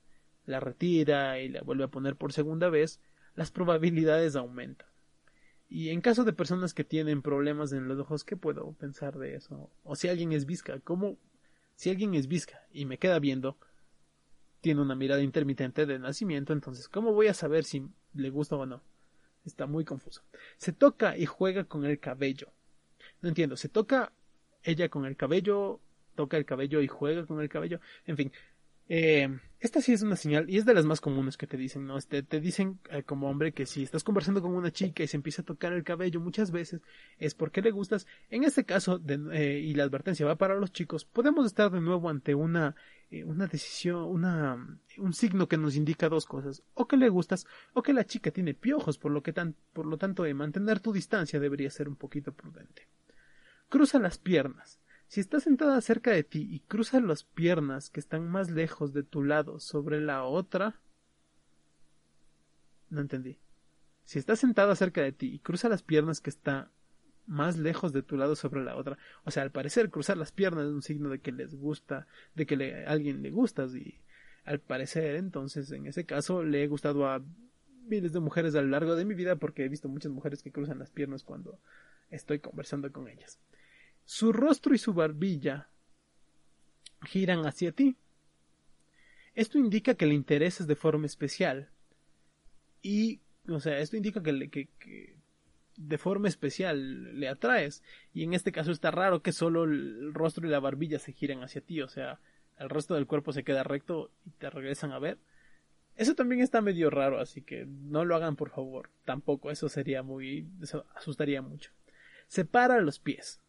la 0.44 0.60
retira 0.60 1.40
y 1.40 1.48
la 1.48 1.62
vuelve 1.62 1.84
a 1.84 1.88
poner 1.88 2.14
por 2.14 2.34
segunda 2.34 2.68
vez, 2.68 3.00
las 3.38 3.52
probabilidades 3.52 4.34
aumentan. 4.34 4.88
Y 5.68 5.90
en 5.90 6.00
caso 6.00 6.24
de 6.24 6.32
personas 6.32 6.74
que 6.74 6.82
tienen 6.82 7.22
problemas 7.22 7.72
en 7.72 7.86
los 7.86 7.96
ojos, 8.00 8.24
¿qué 8.24 8.36
puedo 8.36 8.72
pensar 8.72 9.16
de 9.16 9.36
eso? 9.36 9.70
O 9.84 9.94
si 9.94 10.08
alguien 10.08 10.32
es 10.32 10.44
visca, 10.44 10.80
¿cómo? 10.80 11.16
Si 11.76 11.88
alguien 11.88 12.14
es 12.14 12.26
visca 12.26 12.66
y 12.72 12.84
me 12.84 12.98
queda 12.98 13.20
viendo, 13.20 13.56
tiene 14.60 14.80
una 14.80 14.96
mirada 14.96 15.22
intermitente 15.22 15.86
de 15.86 16.00
nacimiento, 16.00 16.52
entonces, 16.52 16.88
¿cómo 16.88 17.12
voy 17.12 17.28
a 17.28 17.34
saber 17.34 17.62
si 17.62 17.86
le 18.12 18.30
gusta 18.30 18.56
o 18.56 18.66
no? 18.66 18.82
Está 19.44 19.66
muy 19.66 19.84
confuso. 19.84 20.24
Se 20.56 20.72
toca 20.72 21.16
y 21.16 21.24
juega 21.24 21.62
con 21.62 21.84
el 21.84 22.00
cabello. 22.00 22.48
No 23.22 23.28
entiendo, 23.28 23.56
se 23.56 23.68
toca 23.68 24.10
ella 24.64 24.88
con 24.88 25.04
el 25.04 25.16
cabello, 25.16 25.78
toca 26.16 26.38
el 26.38 26.44
cabello 26.44 26.80
y 26.80 26.88
juega 26.88 27.24
con 27.24 27.40
el 27.40 27.48
cabello. 27.48 27.78
En 28.04 28.16
fin, 28.16 28.32
eh, 28.88 29.38
esta 29.60 29.80
sí 29.80 29.92
es 29.92 30.02
una 30.02 30.14
señal 30.14 30.48
y 30.48 30.56
es 30.56 30.64
de 30.64 30.74
las 30.74 30.84
más 30.84 31.00
comunes 31.00 31.36
que 31.36 31.48
te 31.48 31.56
dicen, 31.56 31.86
¿no? 31.86 31.98
Este, 31.98 32.22
te 32.22 32.40
dicen 32.40 32.78
eh, 32.90 33.02
como 33.02 33.28
hombre 33.28 33.52
que 33.52 33.66
si 33.66 33.82
estás 33.82 34.04
conversando 34.04 34.40
con 34.40 34.52
una 34.52 34.70
chica 34.70 35.02
y 35.02 35.08
se 35.08 35.16
empieza 35.16 35.42
a 35.42 35.44
tocar 35.44 35.72
el 35.72 35.82
cabello 35.82 36.20
muchas 36.20 36.52
veces 36.52 36.80
es 37.18 37.34
porque 37.34 37.60
le 37.60 37.72
gustas. 37.72 38.06
En 38.30 38.44
este 38.44 38.64
caso, 38.64 39.00
eh, 39.32 39.60
y 39.64 39.74
la 39.74 39.82
advertencia 39.82 40.26
va 40.26 40.36
para 40.36 40.54
los 40.54 40.72
chicos, 40.72 41.04
podemos 41.04 41.44
estar 41.46 41.72
de 41.72 41.80
nuevo 41.80 42.08
ante 42.08 42.36
una, 42.36 42.76
una 43.24 43.46
decisión, 43.48 44.04
una, 44.04 44.78
un 44.96 45.12
signo 45.12 45.48
que 45.48 45.56
nos 45.56 45.74
indica 45.74 46.08
dos 46.08 46.26
cosas, 46.26 46.62
o 46.74 46.86
que 46.86 46.96
le 46.96 47.08
gustas 47.08 47.44
o 47.72 47.82
que 47.82 47.92
la 47.92 48.04
chica 48.04 48.30
tiene 48.30 48.54
piojos, 48.54 48.96
por 48.98 49.10
lo 49.10 49.22
que 49.22 49.32
tan, 49.32 49.56
por 49.72 49.86
lo 49.86 49.98
tanto 49.98 50.22
mantener 50.34 50.78
tu 50.78 50.92
distancia 50.92 51.40
debería 51.40 51.70
ser 51.70 51.88
un 51.88 51.96
poquito 51.96 52.32
prudente. 52.32 52.86
Cruza 53.68 53.98
las 53.98 54.18
piernas. 54.18 54.78
Si 55.08 55.20
estás 55.20 55.44
sentada 55.44 55.80
cerca 55.80 56.10
de 56.10 56.22
ti 56.22 56.46
y 56.50 56.60
cruzas 56.60 57.02
las 57.02 57.24
piernas 57.24 57.88
que 57.88 57.98
están 57.98 58.28
más 58.28 58.50
lejos 58.50 58.92
de 58.92 59.02
tu 59.02 59.24
lado 59.24 59.58
sobre 59.58 60.02
la 60.02 60.24
otra. 60.24 60.80
No 62.90 63.00
entendí. 63.00 63.38
Si 64.04 64.18
estás 64.18 64.40
sentada 64.40 64.76
cerca 64.76 65.00
de 65.00 65.12
ti 65.12 65.34
y 65.34 65.38
cruza 65.38 65.70
las 65.70 65.82
piernas 65.82 66.20
que 66.20 66.28
están 66.28 66.70
más 67.26 67.56
lejos 67.56 67.94
de 67.94 68.02
tu 68.02 68.18
lado 68.18 68.36
sobre 68.36 68.62
la 68.62 68.76
otra. 68.76 68.98
O 69.24 69.30
sea, 69.30 69.42
al 69.42 69.50
parecer 69.50 69.88
cruzar 69.88 70.18
las 70.18 70.30
piernas 70.30 70.66
es 70.66 70.72
un 70.72 70.82
signo 70.82 71.08
de 71.08 71.20
que 71.20 71.32
les 71.32 71.54
gusta, 71.54 72.06
de 72.34 72.44
que 72.46 72.84
a 72.86 72.90
alguien 72.90 73.22
le 73.22 73.30
gustas 73.30 73.74
y 73.74 74.00
al 74.44 74.60
parecer 74.60 75.16
entonces 75.16 75.70
en 75.72 75.86
ese 75.86 76.04
caso 76.04 76.42
le 76.42 76.64
he 76.64 76.68
gustado 76.68 77.06
a 77.06 77.22
miles 77.86 78.12
de 78.12 78.20
mujeres 78.20 78.54
a 78.54 78.62
lo 78.62 78.68
largo 78.68 78.94
de 78.94 79.04
mi 79.04 79.14
vida 79.14 79.36
porque 79.36 79.64
he 79.64 79.68
visto 79.68 79.88
muchas 79.88 80.12
mujeres 80.12 80.42
que 80.42 80.52
cruzan 80.52 80.78
las 80.78 80.90
piernas 80.90 81.22
cuando 81.22 81.58
estoy 82.10 82.40
conversando 82.40 82.90
con 82.92 83.08
ellas. 83.08 83.38
Su 84.08 84.32
rostro 84.32 84.74
y 84.74 84.78
su 84.78 84.94
barbilla 84.94 85.68
giran 87.04 87.44
hacia 87.44 87.72
ti. 87.72 87.94
Esto 89.34 89.58
indica 89.58 89.96
que 89.96 90.06
le 90.06 90.14
interesas 90.14 90.66
de 90.66 90.76
forma 90.76 91.04
especial. 91.04 91.68
Y, 92.80 93.20
o 93.50 93.60
sea, 93.60 93.80
esto 93.80 93.98
indica 93.98 94.22
que, 94.22 94.48
que, 94.48 95.14
de 95.76 95.98
forma 95.98 96.26
especial 96.26 97.20
le 97.20 97.28
atraes. 97.28 97.82
Y 98.14 98.22
en 98.22 98.32
este 98.32 98.50
caso 98.50 98.72
está 98.72 98.90
raro 98.90 99.20
que 99.20 99.32
solo 99.32 99.64
el 99.64 100.14
rostro 100.14 100.48
y 100.48 100.50
la 100.50 100.58
barbilla 100.58 100.98
se 100.98 101.12
giren 101.12 101.42
hacia 101.42 101.60
ti. 101.60 101.82
O 101.82 101.88
sea, 101.88 102.18
el 102.56 102.70
resto 102.70 102.94
del 102.94 103.06
cuerpo 103.06 103.34
se 103.34 103.44
queda 103.44 103.62
recto 103.62 104.10
y 104.24 104.30
te 104.30 104.48
regresan 104.48 104.92
a 104.92 104.98
ver. 104.98 105.18
Eso 105.96 106.14
también 106.14 106.40
está 106.40 106.62
medio 106.62 106.88
raro, 106.88 107.20
así 107.20 107.42
que 107.42 107.66
no 107.66 108.06
lo 108.06 108.16
hagan 108.16 108.36
por 108.36 108.48
favor. 108.48 108.88
Tampoco, 109.04 109.50
eso 109.50 109.68
sería 109.68 110.02
muy. 110.02 110.48
Eso 110.62 110.86
asustaría 110.94 111.42
mucho. 111.42 111.72
Separa 112.26 112.80
los 112.80 112.98
pies. 112.98 113.42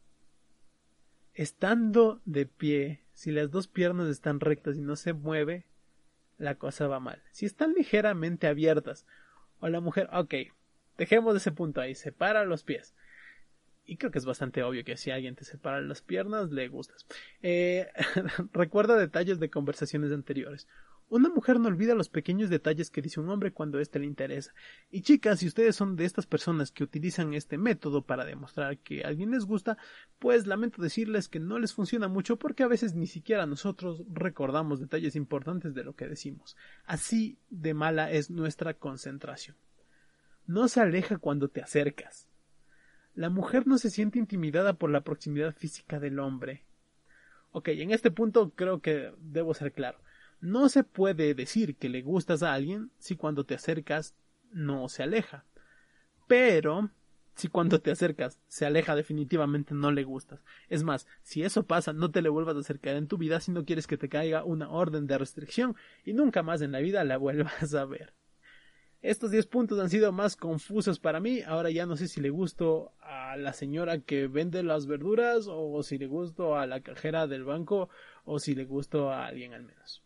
Estando 1.40 2.22
de 2.26 2.46
pie, 2.46 3.00
si 3.14 3.32
las 3.32 3.50
dos 3.50 3.70
piernas 3.70 4.10
están 4.10 4.42
rectas 4.42 4.76
y 4.76 4.82
no 4.82 4.98
se 4.98 5.14
mueve, 5.14 5.66
la 6.38 6.56
cosa 6.56 6.90
va 6.90 7.00
mal. 7.00 7.24
Si 7.32 7.46
están 7.46 7.72
ligeramente 7.76 8.46
abiertas, 8.46 9.06
o 9.62 9.70
la 9.70 9.80
mujer, 9.80 10.10
ok, 10.12 10.34
dejemos 10.98 11.38
ese 11.38 11.54
punto 11.54 11.80
ahí, 11.80 11.96
separa 11.96 12.44
los 12.44 12.66
pies. 12.66 12.94
Y 13.86 13.96
creo 13.96 14.12
que 14.12 14.18
es 14.18 14.26
bastante 14.26 14.64
obvio 14.64 14.84
que 14.84 14.98
si 14.98 15.12
alguien 15.12 15.38
te 15.38 15.46
separa 15.46 15.80
las 15.80 16.02
piernas, 16.02 16.52
le 16.52 16.68
gustas. 16.68 17.08
Eh, 17.42 17.88
recuerda 18.52 18.98
detalles 18.98 19.40
de 19.40 19.50
conversaciones 19.50 20.12
anteriores. 20.12 20.68
Una 21.10 21.28
mujer 21.28 21.60
no 21.60 21.70
olvida 21.70 21.96
los 21.96 22.08
pequeños 22.08 22.52
detalles 22.52 22.92
que 22.92 23.02
dice 23.02 23.20
un 23.20 23.30
hombre 23.30 23.52
cuando 23.52 23.80
éste 23.80 23.98
le 23.98 24.06
interesa. 24.06 24.54
Y 24.92 25.02
chicas, 25.02 25.40
si 25.40 25.48
ustedes 25.48 25.76
son 25.76 25.96
de 25.96 26.06
estas 26.06 26.28
personas 26.28 26.72
que 26.72 26.84
utilizan 26.84 27.34
este 27.34 27.58
método 27.58 28.04
para 28.04 28.26
demostrar 28.26 28.78
que 28.78 29.04
a 29.04 29.08
alguien 29.08 29.32
les 29.32 29.46
gusta, 29.46 29.80
pues 30.20 30.46
lamento 30.46 30.84
decirles 30.84 31.28
que 31.28 31.40
no 31.40 31.58
les 31.58 31.74
funciona 31.74 32.08
mucho 32.08 32.38
porque 32.38 32.62
a 32.62 32.68
veces 32.68 32.94
ni 32.94 33.08
siquiera 33.08 33.48
nosotros 33.48 34.04
recordamos 34.12 34.80
detalles 34.80 35.16
importantes 35.16 35.74
de 35.74 35.84
lo 35.84 35.96
que 35.96 36.08
decimos. 36.08 36.56
Así 36.86 37.40
de 37.50 37.74
mala 37.74 38.12
es 38.12 38.30
nuestra 38.30 38.76
concentración. 38.76 39.58
No 40.46 40.68
se 40.68 40.80
aleja 40.80 41.18
cuando 41.18 41.48
te 41.48 41.62
acercas. 41.62 42.28
La 43.16 43.32
mujer 43.32 43.66
no 43.66 43.80
se 43.80 43.90
siente 43.90 44.20
intimidada 44.20 44.74
por 44.74 44.92
la 44.92 45.02
proximidad 45.02 45.56
física 45.56 46.00
del 46.00 46.20
hombre. 46.20 46.66
Ok, 47.52 47.70
en 47.70 47.90
este 47.90 48.12
punto 48.12 48.52
creo 48.52 48.80
que 48.80 49.12
debo 49.18 49.56
ser 49.56 49.74
claro. 49.74 50.00
No 50.42 50.70
se 50.70 50.84
puede 50.84 51.34
decir 51.34 51.76
que 51.76 51.90
le 51.90 52.02
gustas 52.02 52.44
a 52.44 52.54
alguien 52.54 52.92
si 52.98 53.16
cuando 53.16 53.46
te 53.46 53.56
acercas 53.56 54.16
no 54.52 54.88
se 54.88 55.04
aleja. 55.04 55.46
Pero 56.28 56.92
si 57.36 57.48
cuando 57.48 57.82
te 57.82 57.92
acercas 57.92 58.40
se 58.48 58.66
aleja 58.66 58.96
definitivamente 58.96 59.74
no 59.74 59.92
le 59.92 60.04
gustas. 60.04 60.44
Es 60.70 60.84
más, 60.84 61.08
si 61.24 61.44
eso 61.44 61.64
pasa, 61.64 61.94
no 61.94 62.12
te 62.12 62.22
le 62.22 62.30
vuelvas 62.30 62.56
a 62.56 62.60
acercar 62.60 62.96
en 62.96 63.08
tu 63.08 63.18
vida 63.18 63.40
si 63.40 63.52
no 63.52 63.66
quieres 63.66 63.88
que 63.88 63.98
te 63.98 64.10
caiga 64.10 64.44
una 64.44 64.70
orden 64.70 65.08
de 65.08 65.18
restricción 65.18 65.76
y 66.06 66.14
nunca 66.14 66.44
más 66.44 66.62
en 66.62 66.72
la 66.72 66.80
vida 66.80 67.04
la 67.04 67.18
vuelvas 67.18 67.74
a 67.74 67.86
ver. 67.86 68.14
Estos 69.02 69.32
10 69.32 69.48
puntos 69.48 69.80
han 69.80 69.90
sido 69.90 70.12
más 70.12 70.36
confusos 70.36 71.00
para 71.00 71.22
mí. 71.22 71.42
Ahora 71.42 71.70
ya 71.70 71.86
no 71.86 71.96
sé 71.96 72.10
si 72.10 72.20
le 72.20 72.30
gusto 72.30 72.92
a 73.00 73.38
la 73.38 73.54
señora 73.54 74.00
que 74.00 74.28
vende 74.28 74.62
las 74.62 74.88
verduras 74.88 75.48
o 75.50 75.82
si 75.84 75.98
le 75.98 76.08
gusto 76.08 76.58
a 76.58 76.68
la 76.68 76.82
cajera 76.82 77.26
del 77.26 77.46
banco 77.46 77.90
o 78.26 78.40
si 78.40 78.56
le 78.56 78.66
gusto 78.66 79.10
a 79.10 79.26
alguien 79.26 79.54
al 79.54 79.64
menos. 79.64 80.04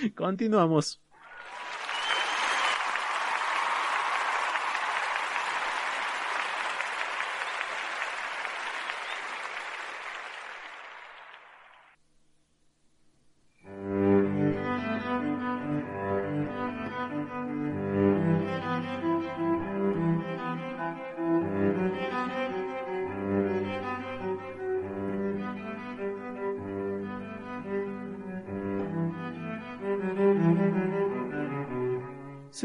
Continuamos. 0.16 1.00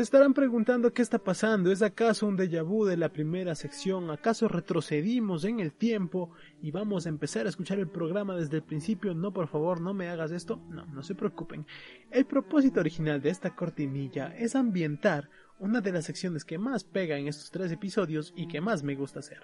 Estarán 0.06 0.36
preguntando 0.36 0.94
qué 0.94 1.02
está 1.02 1.18
pasando. 1.18 1.72
¿Es 1.72 1.82
acaso 1.82 2.28
un 2.28 2.38
déjà 2.38 2.63
vu 2.63 2.86
de 2.86 2.96
la 2.96 3.10
primera 3.10 3.56
sección? 3.56 4.12
¿Acaso 4.12 4.48
retrocedimos 4.48 5.44
en 5.46 5.60
el 5.60 5.74
tiempo 5.74 6.30
y 6.62 6.70
vamos 6.70 7.06
a 7.06 7.10
empezar 7.10 7.48
a 7.48 7.50
escuchar 7.50 7.80
el 7.80 7.88
programa 7.88 8.36
desde 8.36 8.58
el 8.58 8.63
principio? 8.63 9.15
No, 9.15 9.34
por 9.34 9.48
favor, 9.48 9.82
no 9.82 9.96
me 9.96 10.08
hagas 10.08 10.32
esto. 10.32 10.62
No, 10.70 10.86
no 10.86 11.02
se 11.02 11.15
preocupen. 11.15 11.65
El 12.12 12.26
propósito 12.26 12.80
original 12.80 13.20
de 13.20 13.32
esta 13.32 13.56
cortinilla 13.56 14.28
es 14.38 14.56
ambientar 14.56 15.30
una 15.58 15.82
de 15.82 15.91
las 15.91 16.06
secciones 16.06 16.46
que 16.46 16.60
más 16.60 16.84
pega 16.84 17.18
en 17.18 17.28
estos 17.28 17.50
tres 17.50 17.72
episodios 17.72 18.32
y 18.36 18.48
que 18.48 18.62
más 18.62 18.84
me 18.84 18.96
gusta 18.96 19.20
hacer. 19.20 19.41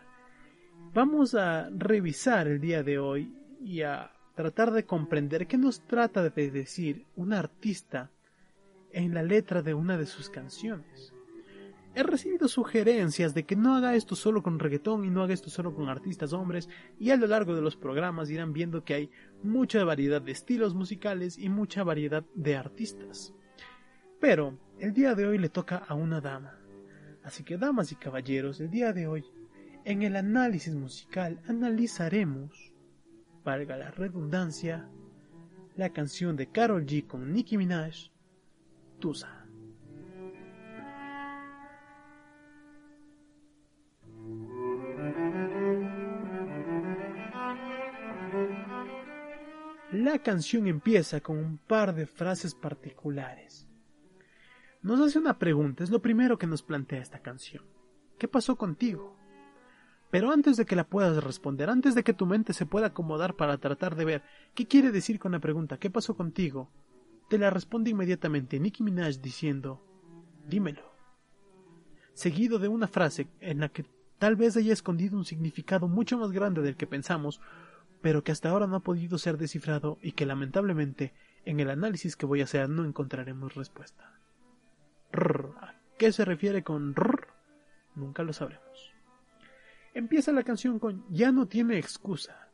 Vamos 0.93 1.33
a 1.33 1.69
revisar 1.71 2.47
el 2.47 2.61
día 2.61 2.83
de 2.83 2.99
hoy 2.99 3.33
y 3.59 3.81
a 3.81 4.11
tratar 4.35 4.71
de 4.71 4.85
comprender 4.85 5.47
qué 5.47 5.57
nos 5.57 5.81
trata 5.87 6.21
de 6.21 6.51
decir 6.51 7.07
un 7.15 7.33
artista 7.33 8.11
en 8.93 9.13
la 9.13 9.23
letra 9.23 9.61
de 9.61 9.73
una 9.73 9.97
de 9.97 10.05
sus 10.05 10.29
canciones. 10.29 11.13
He 11.93 12.03
recibido 12.03 12.47
sugerencias 12.47 13.33
de 13.33 13.43
que 13.43 13.57
no 13.57 13.75
haga 13.75 13.95
esto 13.95 14.15
solo 14.15 14.41
con 14.41 14.59
reggaetón 14.59 15.03
y 15.03 15.09
no 15.09 15.23
haga 15.23 15.33
esto 15.33 15.49
solo 15.49 15.75
con 15.75 15.89
artistas 15.89 16.31
hombres, 16.31 16.69
y 16.97 17.09
a 17.09 17.17
lo 17.17 17.27
largo 17.27 17.53
de 17.53 17.61
los 17.61 17.75
programas 17.75 18.29
irán 18.29 18.53
viendo 18.53 18.85
que 18.85 18.93
hay 18.93 19.11
mucha 19.43 19.83
variedad 19.83 20.21
de 20.21 20.31
estilos 20.31 20.73
musicales 20.73 21.37
y 21.37 21.49
mucha 21.49 21.83
variedad 21.83 22.23
de 22.33 22.55
artistas. 22.55 23.33
Pero 24.21 24.57
el 24.79 24.93
día 24.93 25.15
de 25.15 25.25
hoy 25.25 25.37
le 25.37 25.49
toca 25.49 25.77
a 25.77 25.93
una 25.93 26.21
dama. 26.21 26.57
Así 27.23 27.43
que, 27.43 27.57
damas 27.57 27.91
y 27.91 27.95
caballeros, 27.95 28.61
el 28.61 28.71
día 28.71 28.93
de 28.93 29.07
hoy, 29.07 29.25
en 29.83 30.03
el 30.03 30.15
análisis 30.15 30.73
musical, 30.73 31.41
analizaremos, 31.47 32.71
valga 33.43 33.75
la 33.75 33.91
redundancia, 33.91 34.87
la 35.75 35.89
canción 35.89 36.35
de 36.35 36.47
Carol 36.47 36.85
G 36.85 37.05
con 37.05 37.33
Nicki 37.33 37.57
Minaj, 37.57 38.10
La 49.91 50.19
canción 50.19 50.67
empieza 50.67 51.19
con 51.21 51.37
un 51.37 51.57
par 51.57 51.93
de 51.93 52.05
frases 52.05 52.55
particulares. 52.55 53.67
Nos 54.81 54.99
hace 54.99 55.19
una 55.19 55.37
pregunta, 55.37 55.83
es 55.83 55.89
lo 55.89 56.01
primero 56.01 56.37
que 56.37 56.47
nos 56.47 56.63
plantea 56.63 57.01
esta 57.01 57.19
canción. 57.19 57.63
¿Qué 58.17 58.27
pasó 58.27 58.55
contigo? 58.55 59.17
Pero 60.09 60.31
antes 60.31 60.57
de 60.57 60.65
que 60.65 60.75
la 60.75 60.87
puedas 60.87 61.23
responder, 61.23 61.69
antes 61.69 61.95
de 61.95 62.03
que 62.03 62.13
tu 62.13 62.25
mente 62.25 62.53
se 62.53 62.65
pueda 62.65 62.87
acomodar 62.87 63.35
para 63.35 63.57
tratar 63.57 63.95
de 63.95 64.05
ver 64.05 64.23
qué 64.53 64.67
quiere 64.67 64.91
decir 64.91 65.19
con 65.19 65.31
la 65.31 65.39
pregunta 65.39 65.77
¿qué 65.77 65.89
pasó 65.89 66.15
contigo? 66.15 66.69
Te 67.31 67.37
la 67.37 67.49
responde 67.49 67.91
inmediatamente 67.91 68.59
Nicki 68.59 68.83
Minaj 68.83 69.21
diciendo 69.21 69.81
Dímelo. 70.49 70.83
Seguido 72.13 72.59
de 72.59 72.67
una 72.67 72.89
frase 72.89 73.29
en 73.39 73.61
la 73.61 73.69
que 73.69 73.85
tal 74.19 74.35
vez 74.35 74.57
haya 74.57 74.73
escondido 74.73 75.15
un 75.15 75.23
significado 75.23 75.87
mucho 75.87 76.17
más 76.17 76.33
grande 76.33 76.61
del 76.61 76.75
que 76.75 76.87
pensamos, 76.87 77.39
pero 78.01 78.21
que 78.21 78.33
hasta 78.33 78.49
ahora 78.49 78.67
no 78.67 78.75
ha 78.75 78.79
podido 78.81 79.17
ser 79.17 79.37
descifrado 79.37 79.97
y 80.01 80.11
que 80.11 80.25
lamentablemente 80.25 81.13
en 81.45 81.61
el 81.61 81.69
análisis 81.69 82.17
que 82.17 82.25
voy 82.25 82.41
a 82.41 82.43
hacer 82.43 82.67
no 82.67 82.83
encontraremos 82.83 83.55
respuesta. 83.55 84.19
¿A 85.13 85.75
qué 85.97 86.11
se 86.11 86.25
refiere 86.25 86.63
con 86.63 86.93
rrr? 86.93 87.29
Nunca 87.95 88.23
lo 88.23 88.33
sabremos. 88.33 88.91
Empieza 89.93 90.33
la 90.33 90.43
canción 90.43 90.79
con 90.79 91.05
Ya 91.07 91.31
no 91.31 91.47
tiene 91.47 91.77
excusa. 91.77 92.49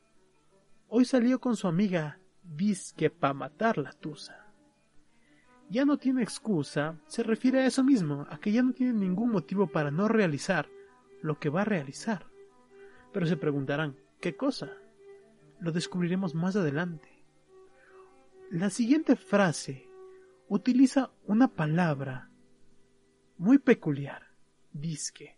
Hoy 0.88 1.06
salió 1.06 1.40
con 1.42 1.56
su 1.56 1.68
amiga 1.68 2.20
Disque 2.44 3.10
pa 3.10 3.34
matar 3.34 3.80
la 3.80 3.92
tusa 3.94 4.47
ya 5.70 5.86
no 5.86 5.98
tiene 5.98 6.24
excusa 6.24 6.98
se 7.08 7.24
refiere 7.24 7.60
a 7.60 7.66
eso 7.66 7.84
mismo, 7.84 8.26
a 8.30 8.40
que 8.40 8.52
ya 8.52 8.64
no 8.64 8.74
tiene 8.74 8.94
ningún 8.94 9.32
motivo 9.32 9.68
para 9.68 9.92
no 9.92 10.08
realizar 10.08 10.70
lo 11.22 11.40
que 11.40 11.50
va 11.50 11.62
a 11.62 11.66
realizar. 11.66 12.28
Pero 13.12 13.26
se 13.26 13.38
preguntarán, 13.38 13.98
¿qué 14.20 14.36
cosa? 14.36 14.72
Lo 15.60 15.72
descubriremos 15.72 16.36
más 16.36 16.56
adelante. 16.56 17.10
La 18.50 18.70
siguiente 18.70 19.16
frase 19.16 19.90
utiliza 20.48 21.12
una 21.26 21.50
palabra 21.50 22.30
muy 23.38 23.58
peculiar, 23.58 24.24
disque. 24.72 25.38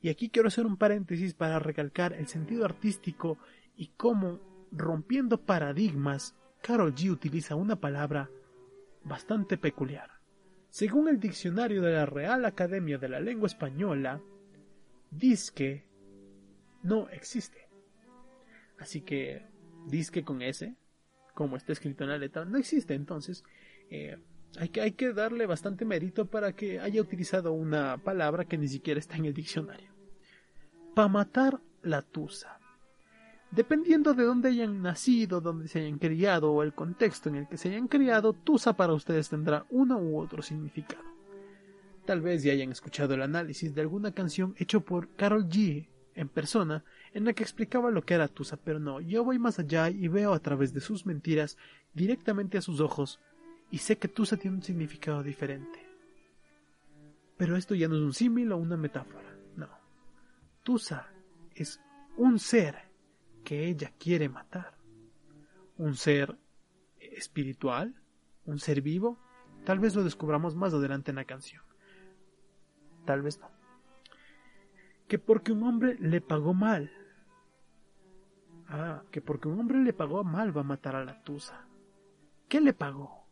Y 0.00 0.08
aquí 0.08 0.28
quiero 0.28 0.48
hacer 0.48 0.66
un 0.66 0.76
paréntesis 0.76 1.32
para 1.32 1.58
recalcar 1.58 2.12
el 2.12 2.26
sentido 2.26 2.64
artístico 2.64 3.38
y 3.76 3.88
cómo, 3.96 4.40
rompiendo 4.70 5.40
paradigmas, 5.40 6.34
Carol 6.60 6.94
G 6.94 7.10
utiliza 7.10 7.54
una 7.54 7.76
palabra 7.76 8.28
bastante 9.04 9.56
peculiar. 9.58 10.10
Según 10.68 11.08
el 11.08 11.20
diccionario 11.20 11.82
de 11.82 11.92
la 11.92 12.06
Real 12.06 12.44
Academia 12.44 12.98
de 12.98 13.08
la 13.08 13.20
Lengua 13.20 13.46
Española, 13.46 14.22
disque 15.10 15.86
no 16.82 17.08
existe. 17.10 17.68
Así 18.78 19.02
que 19.02 19.46
disque 19.86 20.24
con 20.24 20.42
S, 20.42 20.74
como 21.34 21.56
está 21.56 21.72
escrito 21.72 22.04
en 22.04 22.10
la 22.10 22.18
letra, 22.18 22.44
no 22.44 22.58
existe. 22.58 22.94
Entonces, 22.94 23.44
eh, 23.90 24.18
hay, 24.58 24.68
que, 24.70 24.80
hay 24.80 24.92
que 24.92 25.12
darle 25.12 25.46
bastante 25.46 25.84
mérito 25.84 26.26
para 26.26 26.54
que 26.54 26.80
haya 26.80 27.00
utilizado 27.00 27.52
una 27.52 27.98
palabra 27.98 28.44
que 28.44 28.58
ni 28.58 28.68
siquiera 28.68 28.98
está 28.98 29.16
en 29.16 29.26
el 29.26 29.34
diccionario. 29.34 29.92
Pa 30.94 31.08
matar 31.08 31.60
la 31.82 32.02
tusa. 32.02 32.61
Dependiendo 33.52 34.14
de 34.14 34.24
dónde 34.24 34.48
hayan 34.48 34.80
nacido, 34.80 35.42
dónde 35.42 35.68
se 35.68 35.80
hayan 35.80 35.98
criado 35.98 36.50
o 36.52 36.62
el 36.62 36.72
contexto 36.72 37.28
en 37.28 37.36
el 37.36 37.48
que 37.48 37.58
se 37.58 37.68
hayan 37.68 37.86
criado, 37.86 38.32
Tusa 38.32 38.72
para 38.72 38.94
ustedes 38.94 39.28
tendrá 39.28 39.66
uno 39.68 39.98
u 39.98 40.18
otro 40.18 40.40
significado. 40.40 41.04
Tal 42.06 42.22
vez 42.22 42.42
ya 42.42 42.52
hayan 42.52 42.72
escuchado 42.72 43.12
el 43.12 43.20
análisis 43.20 43.74
de 43.74 43.82
alguna 43.82 44.12
canción 44.12 44.54
hecho 44.56 44.80
por 44.80 45.10
Carol 45.16 45.50
G 45.50 45.86
en 46.14 46.28
persona 46.30 46.82
en 47.12 47.26
la 47.26 47.34
que 47.34 47.42
explicaba 47.42 47.90
lo 47.90 48.06
que 48.06 48.14
era 48.14 48.26
Tusa, 48.26 48.56
pero 48.56 48.78
no, 48.78 49.02
yo 49.02 49.22
voy 49.22 49.38
más 49.38 49.58
allá 49.58 49.90
y 49.90 50.08
veo 50.08 50.32
a 50.32 50.40
través 50.40 50.72
de 50.72 50.80
sus 50.80 51.04
mentiras 51.04 51.58
directamente 51.92 52.56
a 52.56 52.62
sus 52.62 52.80
ojos 52.80 53.20
y 53.70 53.78
sé 53.78 53.98
que 53.98 54.08
Tusa 54.08 54.38
tiene 54.38 54.56
un 54.56 54.62
significado 54.62 55.22
diferente. 55.22 55.86
Pero 57.36 57.58
esto 57.58 57.74
ya 57.74 57.86
no 57.86 57.96
es 57.96 58.02
un 58.02 58.14
símil 58.14 58.50
o 58.52 58.56
una 58.56 58.78
metáfora, 58.78 59.36
no. 59.56 59.68
Tusa 60.62 61.06
es 61.54 61.80
un 62.16 62.38
ser 62.38 62.91
que 63.52 63.68
ella 63.68 63.92
quiere 63.98 64.30
matar. 64.30 64.72
¿Un 65.76 65.94
ser 65.94 66.38
espiritual? 66.98 67.94
¿Un 68.46 68.58
ser 68.58 68.80
vivo? 68.80 69.18
Tal 69.66 69.78
vez 69.78 69.94
lo 69.94 70.02
descubramos 70.02 70.56
más 70.56 70.72
adelante 70.72 71.10
en 71.10 71.16
la 71.16 71.26
canción. 71.26 71.62
Tal 73.04 73.20
vez 73.20 73.38
no. 73.38 73.50
Que 75.06 75.18
porque 75.18 75.52
un 75.52 75.64
hombre 75.64 75.98
le 76.00 76.22
pagó 76.22 76.54
mal. 76.54 76.90
Ah, 78.68 79.02
que 79.10 79.20
porque 79.20 79.48
un 79.48 79.60
hombre 79.60 79.80
le 79.80 79.92
pagó 79.92 80.24
mal 80.24 80.56
va 80.56 80.62
a 80.62 80.64
matar 80.64 80.96
a 80.96 81.04
la 81.04 81.22
Tusa. 81.22 81.66
¿Qué 82.48 82.58
le 82.58 82.72
pagó? 82.72 83.26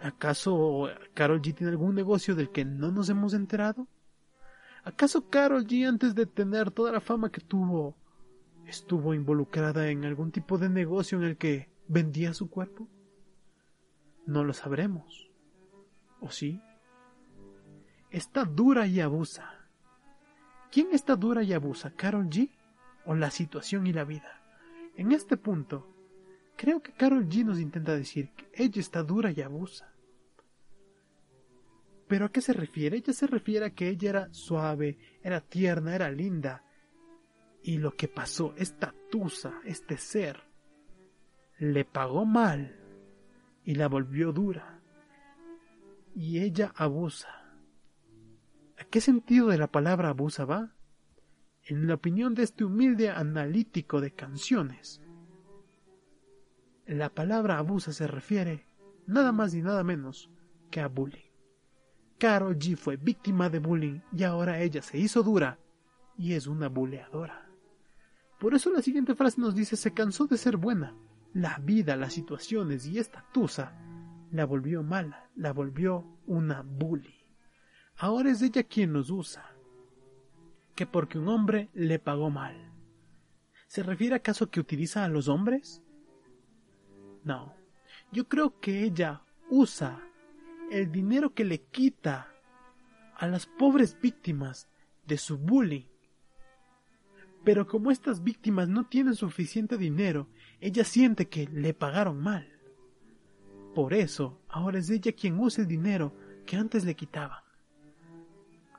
¿Acaso 0.00 0.88
Carol 1.12 1.42
G 1.42 1.54
tiene 1.54 1.72
algún 1.72 1.94
negocio 1.94 2.34
del 2.34 2.50
que 2.50 2.64
no 2.64 2.90
nos 2.92 3.10
hemos 3.10 3.34
enterado? 3.34 3.88
¿Acaso 4.84 5.28
Carol 5.28 5.66
G 5.66 5.86
antes 5.86 6.14
de 6.14 6.24
tener 6.24 6.70
toda 6.70 6.92
la 6.92 7.02
fama 7.02 7.30
que 7.30 7.42
tuvo 7.42 7.94
estuvo 8.66 9.14
involucrada 9.14 9.90
en 9.90 10.04
algún 10.04 10.32
tipo 10.32 10.58
de 10.58 10.68
negocio 10.68 11.18
en 11.18 11.24
el 11.24 11.36
que 11.36 11.68
vendía 11.88 12.34
su 12.34 12.50
cuerpo? 12.50 12.88
No 14.26 14.44
lo 14.44 14.52
sabremos. 14.52 15.30
¿O 16.20 16.30
sí? 16.30 16.60
Está 18.10 18.44
dura 18.44 18.86
y 18.86 19.00
abusa. 19.00 19.68
¿Quién 20.70 20.88
está 20.92 21.16
dura 21.16 21.42
y 21.42 21.52
abusa? 21.52 21.90
¿Carol 21.90 22.28
G? 22.28 22.50
¿O 23.04 23.14
la 23.14 23.30
situación 23.30 23.86
y 23.86 23.92
la 23.92 24.04
vida? 24.04 24.40
En 24.96 25.12
este 25.12 25.36
punto, 25.36 25.86
creo 26.56 26.82
que 26.82 26.92
Carol 26.92 27.28
G 27.28 27.44
nos 27.44 27.60
intenta 27.60 27.94
decir 27.94 28.30
que 28.30 28.50
ella 28.54 28.80
está 28.80 29.02
dura 29.02 29.30
y 29.30 29.42
abusa. 29.42 29.92
¿Pero 32.08 32.26
a 32.26 32.28
qué 32.30 32.40
se 32.40 32.52
refiere? 32.52 32.96
Ella 32.96 33.12
se 33.12 33.26
refiere 33.26 33.66
a 33.66 33.70
que 33.70 33.88
ella 33.88 34.10
era 34.10 34.28
suave, 34.32 34.98
era 35.22 35.40
tierna, 35.40 35.94
era 35.94 36.10
linda. 36.10 36.64
Y 37.66 37.78
lo 37.78 37.96
que 37.96 38.06
pasó, 38.06 38.54
esta 38.56 38.94
tusa, 39.10 39.60
este 39.64 39.98
ser, 39.98 40.40
le 41.58 41.84
pagó 41.84 42.24
mal 42.24 42.78
y 43.64 43.74
la 43.74 43.88
volvió 43.88 44.30
dura. 44.30 44.80
Y 46.14 46.38
ella 46.38 46.72
abusa. 46.76 47.28
¿A 48.78 48.84
qué 48.84 49.00
sentido 49.00 49.48
de 49.48 49.58
la 49.58 49.66
palabra 49.66 50.10
abusa 50.10 50.44
va? 50.44 50.76
En 51.64 51.88
la 51.88 51.94
opinión 51.94 52.36
de 52.36 52.44
este 52.44 52.64
humilde 52.64 53.10
analítico 53.10 54.00
de 54.00 54.12
canciones, 54.12 55.02
la 56.86 57.12
palabra 57.12 57.58
abusa 57.58 57.92
se 57.92 58.06
refiere 58.06 58.64
nada 59.08 59.32
más 59.32 59.54
y 59.54 59.62
nada 59.62 59.82
menos 59.82 60.30
que 60.70 60.80
a 60.80 60.86
bullying. 60.86 61.32
Carol 62.16 62.56
G 62.56 62.76
fue 62.76 62.96
víctima 62.96 63.50
de 63.50 63.58
bullying 63.58 64.02
y 64.12 64.22
ahora 64.22 64.60
ella 64.60 64.82
se 64.82 64.98
hizo 64.98 65.24
dura 65.24 65.58
y 66.16 66.34
es 66.34 66.46
una 66.46 66.68
buleadora. 66.68 67.45
Por 68.38 68.54
eso 68.54 68.70
la 68.70 68.82
siguiente 68.82 69.14
frase 69.14 69.40
nos 69.40 69.54
dice 69.54 69.76
se 69.76 69.92
cansó 69.92 70.26
de 70.26 70.36
ser 70.36 70.56
buena. 70.56 70.94
La 71.32 71.58
vida, 71.58 71.96
las 71.96 72.14
situaciones 72.14 72.86
y 72.86 72.98
esta 72.98 73.24
tusa 73.32 73.78
la 74.30 74.44
volvió 74.44 74.82
mala, 74.82 75.30
la 75.34 75.52
volvió 75.52 76.04
una 76.26 76.62
bully. 76.62 77.14
Ahora 77.96 78.30
es 78.30 78.42
ella 78.42 78.62
quien 78.62 78.92
nos 78.92 79.10
usa. 79.10 79.50
Que 80.74 80.86
porque 80.86 81.18
un 81.18 81.28
hombre 81.28 81.70
le 81.72 81.98
pagó 81.98 82.30
mal. 82.30 82.72
¿Se 83.66 83.82
refiere 83.82 84.14
acaso 84.14 84.50
que 84.50 84.60
utiliza 84.60 85.04
a 85.04 85.08
los 85.08 85.28
hombres? 85.28 85.82
No. 87.24 87.54
Yo 88.12 88.28
creo 88.28 88.60
que 88.60 88.84
ella 88.84 89.22
usa 89.50 90.00
el 90.70 90.92
dinero 90.92 91.34
que 91.34 91.44
le 91.44 91.62
quita 91.62 92.28
a 93.16 93.26
las 93.26 93.46
pobres 93.46 93.98
víctimas 94.00 94.68
de 95.06 95.16
su 95.16 95.38
bullying. 95.38 95.86
Pero 97.46 97.68
como 97.68 97.92
estas 97.92 98.24
víctimas 98.24 98.68
no 98.68 98.88
tienen 98.88 99.14
suficiente 99.14 99.78
dinero, 99.78 100.26
ella 100.60 100.82
siente 100.82 101.28
que 101.28 101.46
le 101.46 101.74
pagaron 101.74 102.20
mal. 102.20 102.48
Por 103.72 103.94
eso, 103.94 104.42
ahora 104.48 104.80
es 104.80 104.90
ella 104.90 105.12
quien 105.12 105.38
usa 105.38 105.62
el 105.62 105.68
dinero 105.68 106.12
que 106.44 106.56
antes 106.56 106.84
le 106.84 106.96
quitaban. 106.96 107.38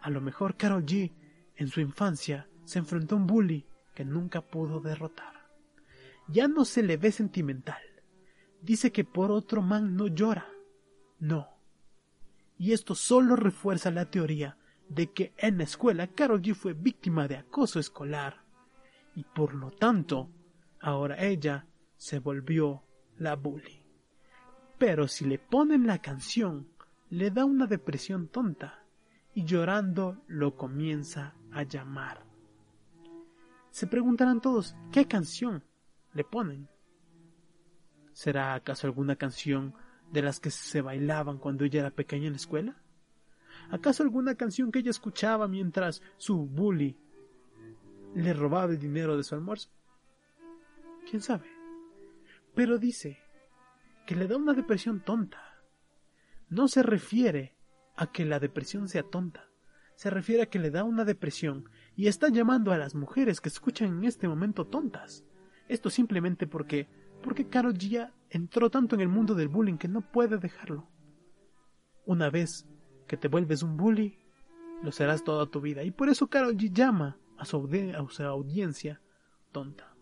A 0.01 0.10
lo 0.10 0.19
mejor 0.19 0.58
Carol 0.58 0.86
G, 0.86 1.13
en 1.56 1.69
su 1.69 1.80
infancia, 1.80 2.49
se 2.65 2.80
enfrentó 2.80 3.15
a 3.15 3.19
un 3.19 3.25
bully 3.25 3.65
que 3.95 4.03
nunca 4.03 4.41
pudo 4.41 4.82
derrotar. 4.82 5.47
Ya 6.27 6.49
no 6.49 6.65
se 6.65 6.84
le 6.84 6.97
ve 6.97 7.13
sentimental. 7.13 7.82
Dice 8.62 8.91
que 8.91 9.06
por 9.06 9.32
otro 9.32 9.62
man 9.62 9.95
no 9.95 10.08
llora. 10.08 10.45
No, 11.19 11.47
y 12.58 12.73
esto 12.73 12.95
solo 12.95 13.38
refuerza 13.38 13.91
la 13.91 14.12
teoría 14.12 14.58
de 14.89 15.13
que 15.13 15.32
en 15.38 15.58
la 15.58 15.63
escuela 15.63 16.08
Carol 16.08 16.41
G 16.41 16.53
fue 16.53 16.73
víctima 16.73 17.30
de 17.30 17.38
acoso 17.38 17.80
escolar 17.80 18.45
y 19.17 19.23
por 19.23 19.56
lo 19.56 19.71
tanto 19.71 20.30
ahora 20.80 21.17
ella 21.25 21.65
se 21.95 22.19
volvió 22.19 22.84
la 23.17 23.36
bully. 23.36 23.82
Pero 24.77 25.08
si 25.08 25.25
le 25.25 25.39
ponen 25.39 25.88
la 25.88 26.03
canción, 26.03 26.67
le 27.10 27.32
da 27.32 27.43
una 27.43 27.65
depresión 27.65 28.27
tonta 28.27 28.84
y 29.34 29.43
llorando 29.43 30.21
lo 30.27 30.56
comienza 30.56 31.34
a 31.51 31.63
llamar. 31.63 32.23
Se 33.71 33.88
preguntarán 33.88 34.39
todos, 34.39 34.75
¿qué 34.91 35.08
canción 35.08 35.63
le 36.13 36.23
ponen? 36.23 36.69
¿Será 38.13 38.53
acaso 38.53 38.86
alguna 38.86 39.15
canción 39.15 39.73
de 40.12 40.21
las 40.21 40.39
que 40.39 40.51
se 40.51 40.82
bailaban 40.82 41.39
cuando 41.39 41.65
ella 41.65 41.80
era 41.80 41.89
pequeña 41.89 42.27
en 42.27 42.34
la 42.34 42.38
escuela? 42.38 42.75
¿Acaso 43.71 44.03
alguna 44.03 44.36
canción 44.36 44.71
que 44.71 44.77
ella 44.77 44.91
escuchaba 44.91 45.47
mientras 45.47 46.03
su 46.17 46.45
bully 46.45 46.99
le 48.15 48.34
robaba 48.34 48.72
el 48.72 48.80
dinero 48.80 49.17
de 49.17 49.24
su 49.24 49.36
almuerzo? 49.36 49.70
¿Quién 51.10 51.22
sabe? 51.22 51.48
Pero 52.56 52.78
dice 52.78 53.20
que 54.06 54.15
le 54.15 54.28
da 54.28 54.38
una 54.38 54.54
depresión 54.54 55.02
tonta. 55.02 55.41
No 56.50 56.67
se 56.67 56.84
refiere 56.84 57.56
a 57.96 58.12
que 58.12 58.26
la 58.26 58.39
depresión 58.39 58.88
sea 58.88 59.04
tonta, 59.04 59.50
se 59.96 60.10
refiere 60.10 60.43
a 60.43 60.50
que 60.50 60.60
le 60.60 60.70
da 60.70 60.84
una 60.84 61.04
depresión 61.06 61.70
y 61.96 62.08
está 62.08 62.30
llamando 62.30 62.72
a 62.72 62.78
las 62.78 62.96
mujeres 62.96 63.41
que 63.41 63.50
escuchan 63.50 63.98
en 63.98 64.04
este 64.06 64.28
momento 64.28 64.67
tontas. 64.67 65.26
Esto 65.67 65.89
simplemente 65.89 66.48
porque 66.48 66.88
porque 67.22 67.48
Karol 67.48 67.74
G 67.74 68.12
entró 68.30 68.70
tanto 68.70 68.96
en 68.96 69.02
el 69.02 69.10
mundo 69.10 69.36
del 69.36 69.48
bullying 69.48 69.78
que 69.78 69.88
no 69.88 70.02
puede 70.02 70.38
dejarlo. 70.38 70.88
Una 72.06 72.30
vez 72.30 72.65
que 73.08 73.17
te 73.17 73.28
vuelves 73.28 73.63
un 73.63 73.76
bully, 73.76 74.17
lo 74.84 74.91
serás 74.91 75.24
toda 75.24 75.48
tu 75.48 75.60
vida. 75.60 75.84
Y 75.84 75.91
por 75.91 76.10
eso 76.10 76.28
Karol 76.28 76.56
G 76.56 76.72
llama 76.72 77.17
a 77.38 77.45
su, 77.45 77.58
audiencia 78.23 79.02
tonta. 79.52 79.95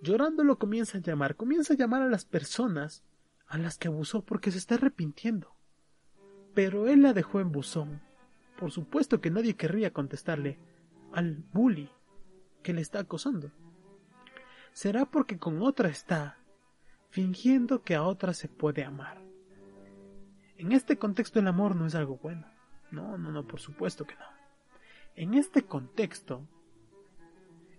Llorando 0.00 0.44
lo 0.44 0.58
comienza 0.58 0.98
a 0.98 1.00
llamar, 1.00 1.36
comienza 1.36 1.74
a 1.74 1.76
llamar 1.76 2.02
a 2.02 2.08
las 2.08 2.24
personas 2.24 3.04
a 3.46 3.58
las 3.58 3.78
que 3.78 3.88
abusó 3.88 4.24
porque 4.24 4.50
se 4.50 4.58
está 4.58 4.76
arrepintiendo. 4.76 5.54
Pero 6.54 6.88
él 6.88 7.02
la 7.02 7.12
dejó 7.12 7.40
en 7.40 7.52
buzón. 7.52 8.02
Por 8.58 8.70
supuesto 8.70 9.20
que 9.20 9.30
nadie 9.30 9.54
querría 9.54 9.92
contestarle 9.92 10.58
al 11.12 11.44
bully 11.52 11.90
que 12.62 12.72
le 12.72 12.80
está 12.80 13.00
acosando 13.00 13.52
será 14.72 15.04
porque 15.04 15.38
con 15.38 15.62
otra 15.62 15.88
está, 15.88 16.38
fingiendo 17.10 17.82
que 17.82 17.94
a 17.94 18.02
otra 18.02 18.34
se 18.34 18.48
puede 18.48 18.84
amar. 18.84 19.20
En 20.56 20.72
este 20.72 20.98
contexto 20.98 21.40
el 21.40 21.48
amor 21.48 21.76
no 21.76 21.86
es 21.86 21.94
algo 21.94 22.16
bueno. 22.16 22.46
No, 22.90 23.18
no, 23.18 23.30
no, 23.30 23.46
por 23.46 23.60
supuesto 23.60 24.06
que 24.06 24.14
no. 24.14 24.41
En 25.14 25.34
este 25.34 25.64
contexto, 25.64 26.46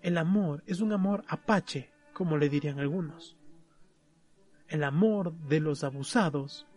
el 0.01 0.17
amor 0.17 0.63
es 0.67 0.81
un 0.81 0.91
amor 0.91 1.23
apache, 1.27 1.89
como 2.13 2.37
le 2.37 2.49
dirían 2.49 2.79
algunos. 2.79 3.37
El 4.67 4.83
amor 4.83 5.33
de 5.33 5.59
los 5.59 5.83
abusados 5.83 6.67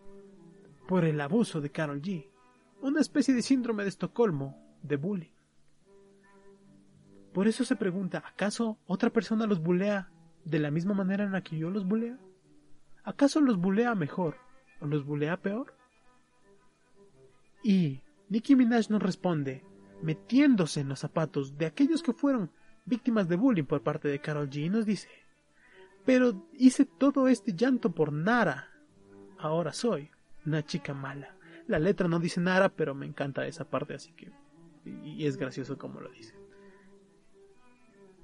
por 0.88 1.04
el 1.04 1.20
abuso 1.20 1.60
de 1.60 1.70
Carol 1.70 2.00
G. 2.00 2.26
Una 2.80 3.00
especie 3.00 3.34
de 3.34 3.42
síndrome 3.42 3.82
de 3.82 3.90
Estocolmo, 3.90 4.56
de 4.82 4.96
bullying. 4.96 5.32
Por 7.34 7.48
eso 7.48 7.64
se 7.64 7.76
pregunta, 7.76 8.22
¿acaso 8.26 8.78
otra 8.86 9.10
persona 9.10 9.46
los 9.46 9.60
bulea 9.60 10.10
de 10.44 10.58
la 10.58 10.70
misma 10.70 10.94
manera 10.94 11.24
en 11.24 11.32
la 11.32 11.42
que 11.42 11.58
yo 11.58 11.70
los 11.70 11.86
buleo? 11.86 12.16
¿Acaso 13.04 13.40
los 13.40 13.58
bulea 13.58 13.94
mejor 13.94 14.38
o 14.80 14.86
los 14.86 15.04
bulea 15.04 15.36
peor? 15.36 15.74
Y 17.62 18.00
Nicki 18.30 18.56
Minaj 18.56 18.88
nos 18.90 19.02
responde, 19.02 19.62
metiéndose 20.02 20.80
en 20.80 20.88
los 20.88 21.00
zapatos 21.00 21.56
de 21.56 21.66
aquellos 21.66 22.02
que 22.02 22.12
fueron 22.12 22.50
víctimas 22.84 23.28
de 23.28 23.36
bullying 23.36 23.64
por 23.64 23.82
parte 23.82 24.08
de 24.08 24.20
Carol 24.20 24.48
G, 24.48 24.70
nos 24.70 24.86
dice, 24.86 25.08
pero 26.04 26.48
hice 26.52 26.84
todo 26.84 27.28
este 27.28 27.52
llanto 27.52 27.92
por 27.92 28.12
Nara. 28.12 28.70
Ahora 29.38 29.72
soy 29.72 30.10
una 30.44 30.64
chica 30.64 30.94
mala. 30.94 31.36
La 31.66 31.78
letra 31.78 32.08
no 32.08 32.20
dice 32.20 32.40
Nara, 32.40 32.68
pero 32.68 32.94
me 32.94 33.06
encanta 33.06 33.46
esa 33.46 33.68
parte, 33.68 33.94
así 33.94 34.12
que... 34.12 34.30
Y 34.84 35.26
es 35.26 35.36
gracioso 35.36 35.76
como 35.76 36.00
lo 36.00 36.08
dice. 36.10 36.32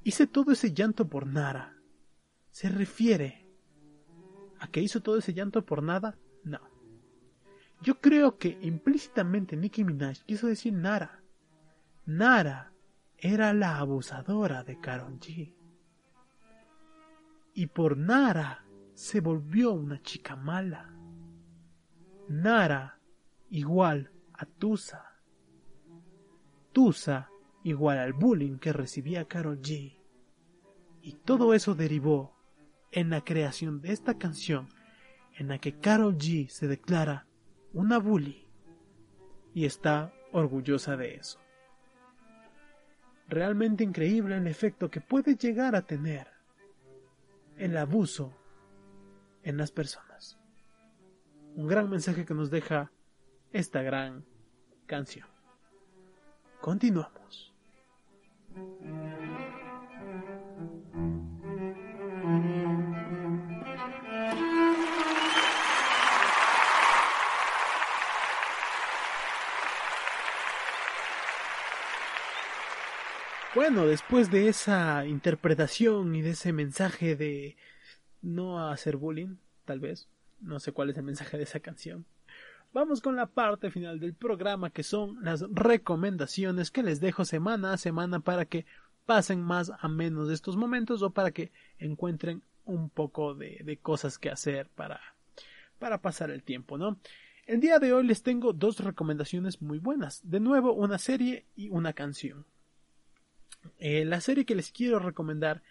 Hice 0.04 0.28
todo 0.28 0.52
ese 0.52 0.72
llanto 0.72 1.08
por 1.08 1.26
Nara. 1.26 1.76
¿Se 2.50 2.68
refiere 2.68 3.48
a 4.60 4.68
que 4.68 4.80
hizo 4.80 5.00
todo 5.00 5.18
ese 5.18 5.34
llanto 5.34 5.64
por 5.64 5.82
nada? 5.82 6.16
No. 6.44 6.60
Yo 7.80 8.00
creo 8.00 8.38
que 8.38 8.58
implícitamente 8.60 9.56
Nicki 9.56 9.82
Minaj 9.82 10.22
quiso 10.24 10.46
decir 10.46 10.72
Nara. 10.72 11.21
Nara 12.06 12.72
era 13.16 13.52
la 13.52 13.78
abusadora 13.78 14.64
de 14.64 14.80
Karol 14.80 15.20
G. 15.20 15.54
y 17.54 17.66
por 17.66 17.96
Nara 17.96 18.64
se 18.94 19.20
volvió 19.20 19.72
una 19.72 20.02
chica 20.02 20.34
mala. 20.34 20.92
Nara 22.28 22.98
igual 23.50 24.10
a 24.32 24.46
Tusa. 24.46 25.20
Tusa 26.72 27.30
igual 27.62 27.98
al 27.98 28.14
bullying 28.14 28.58
que 28.58 28.72
recibía 28.72 29.28
Carol 29.28 29.60
G. 29.60 29.98
Y 31.02 31.12
todo 31.24 31.54
eso 31.54 31.74
derivó 31.74 32.36
en 32.90 33.10
la 33.10 33.22
creación 33.22 33.80
de 33.80 33.92
esta 33.92 34.18
canción 34.18 34.68
en 35.36 35.48
la 35.48 35.58
que 35.58 35.78
Carol 35.78 36.16
G 36.16 36.48
se 36.48 36.66
declara 36.66 37.26
una 37.72 37.98
bully 37.98 38.48
y 39.54 39.66
está 39.66 40.12
orgullosa 40.32 40.96
de 40.96 41.14
eso. 41.14 41.41
Realmente 43.32 43.82
increíble 43.82 44.36
el 44.36 44.46
efecto 44.46 44.90
que 44.90 45.00
puede 45.00 45.36
llegar 45.36 45.74
a 45.74 45.86
tener 45.86 46.26
el 47.56 47.74
abuso 47.78 48.30
en 49.42 49.56
las 49.56 49.72
personas. 49.72 50.38
Un 51.54 51.66
gran 51.66 51.88
mensaje 51.88 52.26
que 52.26 52.34
nos 52.34 52.50
deja 52.50 52.92
esta 53.50 53.80
gran 53.80 54.26
canción. 54.84 55.26
Continuamos. 56.60 57.54
Bueno, 73.54 73.86
después 73.86 74.30
de 74.30 74.48
esa 74.48 75.04
interpretación 75.04 76.14
y 76.14 76.22
de 76.22 76.30
ese 76.30 76.54
mensaje 76.54 77.16
de 77.16 77.58
no 78.22 78.66
hacer 78.66 78.96
bullying, 78.96 79.36
tal 79.66 79.78
vez, 79.78 80.08
no 80.40 80.58
sé 80.58 80.72
cuál 80.72 80.88
es 80.88 80.96
el 80.96 81.02
mensaje 81.02 81.36
de 81.36 81.42
esa 81.42 81.60
canción, 81.60 82.06
vamos 82.72 83.02
con 83.02 83.14
la 83.14 83.26
parte 83.26 83.70
final 83.70 84.00
del 84.00 84.14
programa 84.14 84.70
que 84.70 84.82
son 84.82 85.22
las 85.22 85.42
recomendaciones 85.50 86.70
que 86.70 86.82
les 86.82 87.00
dejo 87.00 87.26
semana 87.26 87.74
a 87.74 87.76
semana 87.76 88.20
para 88.20 88.46
que 88.46 88.64
pasen 89.04 89.42
más 89.42 89.70
a 89.78 89.86
menos 89.86 90.28
de 90.28 90.34
estos 90.34 90.56
momentos 90.56 91.02
o 91.02 91.10
para 91.10 91.30
que 91.30 91.52
encuentren 91.78 92.42
un 92.64 92.88
poco 92.88 93.34
de, 93.34 93.78
cosas 93.82 94.16
que 94.18 94.30
hacer 94.30 94.70
para, 94.74 94.98
para 95.78 96.00
pasar 96.00 96.30
el 96.30 96.42
tiempo, 96.42 96.78
¿no? 96.78 96.96
El 97.46 97.60
día 97.60 97.78
de 97.78 97.92
hoy 97.92 98.06
les 98.06 98.22
tengo 98.22 98.54
dos 98.54 98.80
recomendaciones 98.80 99.60
muy 99.60 99.78
buenas. 99.78 100.22
De 100.22 100.40
nuevo, 100.40 100.72
una 100.72 100.96
serie 100.96 101.44
y 101.54 101.68
una 101.68 101.92
canción. 101.92 102.46
Eh, 103.78 104.04
la 104.04 104.20
serie 104.20 104.44
que 104.44 104.54
les 104.54 104.72
quiero 104.72 104.98
recomendar 104.98 105.62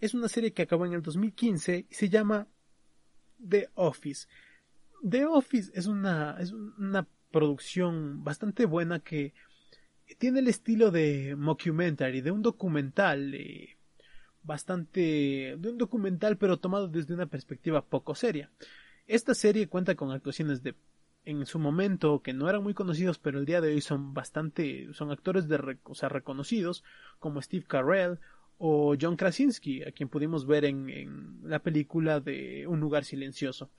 es 0.00 0.14
una 0.14 0.28
serie 0.28 0.52
que 0.52 0.62
acabó 0.62 0.86
en 0.86 0.92
el 0.92 1.02
2015 1.02 1.86
y 1.88 1.94
se 1.94 2.08
llama 2.08 2.46
The 3.46 3.70
Office. 3.74 4.28
The 5.08 5.26
Office 5.26 5.70
es 5.74 5.86
una, 5.86 6.36
es 6.40 6.52
una 6.52 7.06
producción 7.30 8.24
bastante 8.24 8.66
buena 8.66 9.00
que 9.00 9.34
tiene 10.18 10.40
el 10.40 10.48
estilo 10.48 10.90
de 10.90 11.36
mockumentary, 11.36 12.20
de 12.20 12.30
un 12.30 12.42
documental 12.42 13.34
eh, 13.34 13.76
bastante 14.42 15.56
de 15.58 15.68
un 15.68 15.76
documental 15.76 16.38
pero 16.38 16.58
tomado 16.58 16.88
desde 16.88 17.14
una 17.14 17.26
perspectiva 17.26 17.84
poco 17.84 18.14
seria. 18.14 18.50
Esta 19.06 19.34
serie 19.34 19.68
cuenta 19.68 19.94
con 19.94 20.10
actuaciones 20.10 20.62
de 20.62 20.74
en 21.28 21.44
su 21.44 21.58
momento 21.58 22.22
que 22.22 22.32
no 22.32 22.48
eran 22.48 22.62
muy 22.62 22.72
conocidos, 22.72 23.18
pero 23.18 23.38
el 23.38 23.44
día 23.44 23.60
de 23.60 23.74
hoy 23.74 23.82
son 23.82 24.14
bastante, 24.14 24.88
son 24.94 25.10
actores 25.10 25.46
de, 25.46 25.76
o 25.84 25.94
sea, 25.94 26.08
reconocidos, 26.08 26.84
como 27.18 27.42
Steve 27.42 27.66
Carell 27.68 28.18
o 28.56 28.96
John 28.98 29.16
Krasinski, 29.16 29.82
a 29.82 29.92
quien 29.92 30.08
pudimos 30.08 30.46
ver 30.46 30.64
en, 30.64 30.88
en, 30.88 31.40
la 31.42 31.58
película 31.58 32.20
de 32.20 32.66
Un 32.66 32.80
lugar 32.80 33.04
silencioso. 33.04 33.70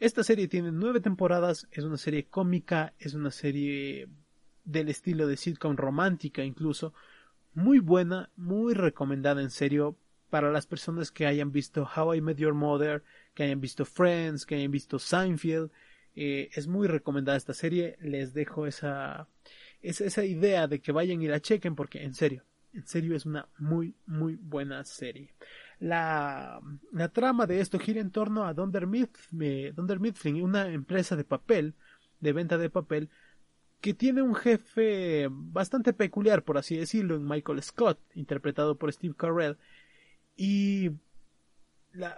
Esta 0.00 0.24
serie 0.24 0.48
tiene 0.48 0.72
nueve 0.72 1.00
temporadas, 1.00 1.68
es 1.70 1.84
una 1.84 1.98
serie 1.98 2.24
cómica, 2.24 2.94
es 2.98 3.12
una 3.12 3.30
serie 3.30 4.08
del 4.64 4.88
estilo 4.88 5.26
de 5.26 5.36
sitcom 5.36 5.76
romántica 5.76 6.42
incluso, 6.42 6.94
muy 7.52 7.80
buena, 7.80 8.30
muy 8.34 8.72
recomendada 8.72 9.42
en 9.42 9.50
serio 9.50 9.98
para 10.30 10.50
las 10.50 10.66
personas 10.66 11.10
que 11.10 11.26
hayan 11.26 11.52
visto 11.52 11.86
How 11.94 12.14
I 12.14 12.22
Met 12.22 12.38
Your 12.38 12.54
Mother, 12.54 13.04
que 13.34 13.42
hayan 13.42 13.60
visto 13.60 13.84
Friends, 13.84 14.46
que 14.46 14.54
hayan 14.54 14.70
visto 14.70 14.98
Seinfeld, 14.98 15.70
eh, 16.16 16.50
es 16.52 16.66
muy 16.66 16.88
recomendada 16.88 17.36
esta 17.36 17.54
serie. 17.54 17.96
Les 18.00 18.34
dejo 18.34 18.66
esa, 18.66 19.28
esa, 19.82 20.24
idea 20.24 20.66
de 20.66 20.80
que 20.80 20.92
vayan 20.92 21.22
y 21.22 21.28
la 21.28 21.40
chequen 21.40 21.74
porque 21.74 22.02
en 22.02 22.14
serio, 22.14 22.44
en 22.72 22.86
serio 22.86 23.16
es 23.16 23.26
una 23.26 23.48
muy, 23.58 23.94
muy 24.06 24.36
buena 24.36 24.84
serie. 24.84 25.34
La, 25.80 26.60
la 26.92 27.08
trama 27.08 27.46
de 27.46 27.60
esto 27.60 27.78
gira 27.78 28.00
en 28.00 28.10
torno 28.10 28.44
a 28.44 28.54
Dunder, 28.54 28.86
Mifflin, 28.86 30.42
una 30.42 30.68
empresa 30.68 31.16
de 31.16 31.24
papel, 31.24 31.74
de 32.20 32.32
venta 32.32 32.58
de 32.58 32.70
papel, 32.70 33.10
que 33.80 33.92
tiene 33.92 34.22
un 34.22 34.34
jefe 34.34 35.28
bastante 35.30 35.92
peculiar, 35.92 36.42
por 36.42 36.56
así 36.56 36.76
decirlo, 36.76 37.16
en 37.16 37.26
Michael 37.26 37.62
Scott, 37.62 38.00
interpretado 38.14 38.78
por 38.78 38.90
Steve 38.92 39.14
Carell, 39.14 39.58
y 40.36 40.90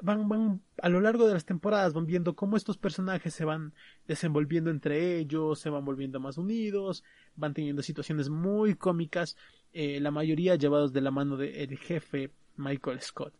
van, 0.02 0.28
van 0.28 0.62
a 0.80 0.88
lo 0.88 1.00
largo 1.00 1.26
de 1.26 1.34
las 1.34 1.44
temporadas 1.44 1.92
van 1.92 2.06
viendo 2.06 2.34
cómo 2.34 2.56
estos 2.56 2.78
personajes 2.78 3.34
se 3.34 3.44
van 3.44 3.74
desenvolviendo 4.06 4.70
entre 4.70 5.18
ellos, 5.18 5.58
se 5.58 5.70
van 5.70 5.84
volviendo 5.84 6.20
más 6.20 6.38
unidos, 6.38 7.04
van 7.36 7.54
teniendo 7.54 7.82
situaciones 7.82 8.28
muy 8.28 8.74
cómicas, 8.74 9.36
eh, 9.72 10.00
la 10.00 10.10
mayoría 10.10 10.56
llevados 10.56 10.92
de 10.92 11.00
la 11.00 11.10
mano 11.10 11.36
del 11.36 11.76
jefe 11.78 12.30
Michael 12.56 13.00
Scott. 13.00 13.34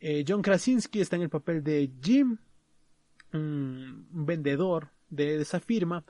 Eh, 0.00 0.24
John 0.26 0.42
Krasinski 0.42 1.00
está 1.00 1.16
en 1.16 1.22
el 1.22 1.30
papel 1.30 1.62
de 1.62 1.90
Jim, 2.02 2.36
un 3.32 4.06
vendedor 4.10 4.90
de 5.08 5.40
esa 5.40 5.60
firma 5.60 6.04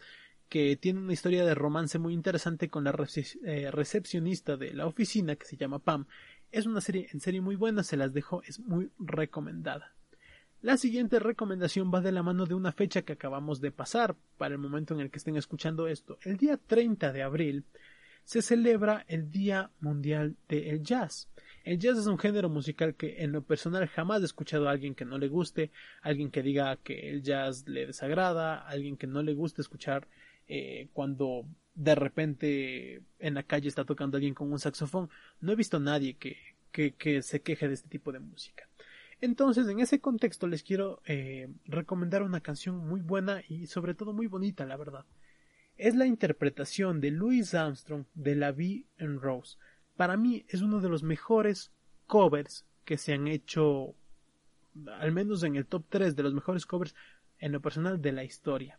que 0.48 0.76
tiene 0.76 1.00
una 1.00 1.12
historia 1.12 1.44
de 1.44 1.54
romance 1.54 1.98
muy 1.98 2.12
interesante 2.12 2.68
con 2.68 2.84
la 2.84 2.94
eh, 3.44 3.70
recepcionista 3.70 4.56
de 4.56 4.74
la 4.74 4.86
oficina 4.86 5.36
que 5.36 5.46
se 5.46 5.56
llama 5.56 5.78
Pam 5.78 6.06
es 6.52 6.66
una 6.66 6.80
serie 6.80 7.08
en 7.12 7.20
serie 7.20 7.40
muy 7.40 7.56
buena, 7.56 7.82
se 7.82 7.96
las 7.96 8.12
dejo, 8.12 8.42
es 8.44 8.60
muy 8.60 8.90
recomendada. 8.98 9.94
La 10.60 10.76
siguiente 10.76 11.18
recomendación 11.18 11.90
va 11.92 12.00
de 12.00 12.12
la 12.12 12.22
mano 12.22 12.46
de 12.46 12.54
una 12.54 12.70
fecha 12.70 13.02
que 13.02 13.14
acabamos 13.14 13.60
de 13.60 13.72
pasar 13.72 14.14
para 14.38 14.54
el 14.54 14.60
momento 14.60 14.94
en 14.94 15.00
el 15.00 15.10
que 15.10 15.18
estén 15.18 15.36
escuchando 15.36 15.88
esto. 15.88 16.18
El 16.22 16.36
día 16.36 16.56
30 16.56 17.12
de 17.12 17.22
abril 17.22 17.64
se 18.22 18.42
celebra 18.42 19.04
el 19.08 19.30
Día 19.30 19.72
Mundial 19.80 20.36
del 20.48 20.84
Jazz. 20.84 21.28
El 21.64 21.78
jazz 21.78 21.98
es 21.98 22.06
un 22.06 22.18
género 22.18 22.48
musical 22.48 22.94
que 22.94 23.22
en 23.22 23.32
lo 23.32 23.42
personal 23.42 23.86
jamás 23.86 24.22
he 24.22 24.24
escuchado 24.24 24.68
a 24.68 24.72
alguien 24.72 24.94
que 24.94 25.04
no 25.04 25.18
le 25.18 25.28
guste, 25.28 25.70
alguien 26.00 26.30
que 26.30 26.42
diga 26.42 26.76
que 26.76 27.10
el 27.10 27.22
jazz 27.22 27.68
le 27.68 27.86
desagrada, 27.86 28.66
alguien 28.66 28.96
que 28.96 29.06
no 29.06 29.22
le 29.22 29.34
guste 29.34 29.62
escuchar 29.62 30.08
eh, 30.48 30.88
cuando 30.92 31.46
de 31.74 31.94
repente 31.94 33.02
en 33.18 33.34
la 33.34 33.44
calle 33.44 33.68
está 33.68 33.84
tocando 33.84 34.16
alguien 34.16 34.34
con 34.34 34.50
un 34.50 34.58
saxofón. 34.58 35.08
No 35.40 35.52
he 35.52 35.56
visto 35.56 35.76
a 35.76 35.80
nadie 35.80 36.14
que, 36.14 36.36
que, 36.72 37.22
se 37.22 37.42
queje 37.42 37.68
de 37.68 37.74
este 37.74 37.88
tipo 37.88 38.12
de 38.12 38.20
música. 38.20 38.68
Entonces, 39.20 39.68
en 39.68 39.78
ese 39.78 40.00
contexto 40.00 40.48
les 40.48 40.64
quiero 40.64 41.00
eh, 41.06 41.48
recomendar 41.66 42.22
una 42.22 42.40
canción 42.40 42.76
muy 42.76 43.00
buena 43.00 43.42
y 43.48 43.68
sobre 43.68 43.94
todo 43.94 44.12
muy 44.12 44.26
bonita, 44.26 44.66
la 44.66 44.76
verdad. 44.76 45.04
Es 45.76 45.94
la 45.94 46.06
interpretación 46.06 47.00
de 47.00 47.12
Louis 47.12 47.54
Armstrong 47.54 48.04
de 48.14 48.34
La 48.34 48.52
Vie 48.52 48.84
en 48.98 49.20
Rose. 49.20 49.58
Para 49.96 50.16
mí 50.16 50.44
es 50.48 50.62
uno 50.62 50.80
de 50.80 50.88
los 50.88 51.02
mejores 51.02 51.70
covers 52.06 52.64
que 52.84 52.98
se 52.98 53.12
han 53.12 53.28
hecho, 53.28 53.94
al 54.98 55.12
menos 55.12 55.42
en 55.42 55.56
el 55.56 55.66
top 55.66 55.84
3 55.88 56.16
de 56.16 56.22
los 56.22 56.34
mejores 56.34 56.66
covers 56.66 56.94
en 57.38 57.52
lo 57.52 57.60
personal 57.60 58.00
de 58.00 58.12
la 58.12 58.24
historia. 58.24 58.78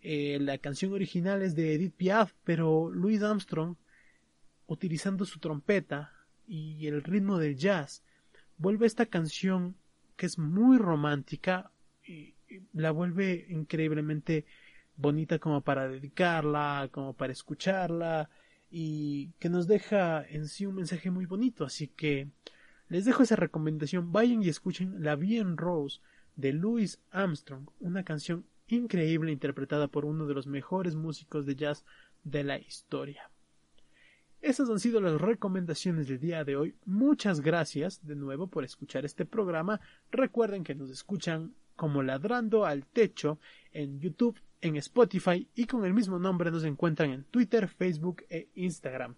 Eh, 0.00 0.38
la 0.40 0.58
canción 0.58 0.92
original 0.92 1.42
es 1.42 1.54
de 1.54 1.74
Edith 1.74 1.94
Piaf, 1.94 2.32
pero 2.44 2.90
Louis 2.90 3.22
Armstrong, 3.22 3.76
utilizando 4.66 5.24
su 5.24 5.38
trompeta 5.38 6.12
y 6.46 6.86
el 6.86 7.02
ritmo 7.02 7.38
del 7.38 7.56
jazz, 7.56 8.02
vuelve 8.56 8.86
esta 8.86 9.06
canción 9.06 9.76
que 10.16 10.26
es 10.26 10.38
muy 10.38 10.78
romántica 10.78 11.70
y 12.06 12.34
la 12.72 12.90
vuelve 12.90 13.46
increíblemente 13.48 14.44
bonita 14.96 15.38
como 15.38 15.60
para 15.62 15.88
dedicarla, 15.88 16.88
como 16.92 17.14
para 17.14 17.32
escucharla 17.32 18.28
y 18.70 19.32
que 19.38 19.48
nos 19.48 19.66
deja 19.66 20.24
en 20.26 20.46
sí 20.46 20.66
un 20.66 20.76
mensaje 20.76 21.10
muy 21.10 21.26
bonito. 21.26 21.64
Así 21.64 21.88
que 21.88 22.28
les 22.88 23.04
dejo 23.04 23.22
esa 23.22 23.36
recomendación. 23.36 24.12
Vayan 24.12 24.42
y 24.42 24.48
escuchen 24.48 25.02
La 25.02 25.16
Bien 25.16 25.56
Rose 25.56 26.00
de 26.36 26.52
Louis 26.52 27.00
Armstrong, 27.10 27.68
una 27.80 28.04
canción 28.04 28.46
increíble 28.68 29.32
interpretada 29.32 29.88
por 29.88 30.04
uno 30.04 30.26
de 30.26 30.34
los 30.34 30.46
mejores 30.46 30.94
músicos 30.94 31.44
de 31.44 31.56
jazz 31.56 31.84
de 32.24 32.44
la 32.44 32.58
historia. 32.58 33.30
Esas 34.40 34.70
han 34.70 34.80
sido 34.80 35.00
las 35.00 35.20
recomendaciones 35.20 36.08
del 36.08 36.18
día 36.18 36.44
de 36.44 36.56
hoy. 36.56 36.74
Muchas 36.86 37.40
gracias 37.40 38.06
de 38.06 38.16
nuevo 38.16 38.46
por 38.46 38.64
escuchar 38.64 39.04
este 39.04 39.26
programa. 39.26 39.80
Recuerden 40.10 40.64
que 40.64 40.74
nos 40.74 40.88
escuchan 40.88 41.54
como 41.76 42.02
ladrando 42.02 42.64
al 42.64 42.86
techo 42.86 43.38
en 43.72 44.00
YouTube, 44.00 44.38
en 44.60 44.76
Spotify 44.76 45.48
y 45.54 45.66
con 45.66 45.84
el 45.84 45.94
mismo 45.94 46.18
nombre 46.18 46.50
nos 46.50 46.64
encuentran 46.64 47.10
en 47.10 47.24
Twitter, 47.24 47.68
Facebook 47.68 48.24
e 48.28 48.48
Instagram. 48.54 49.16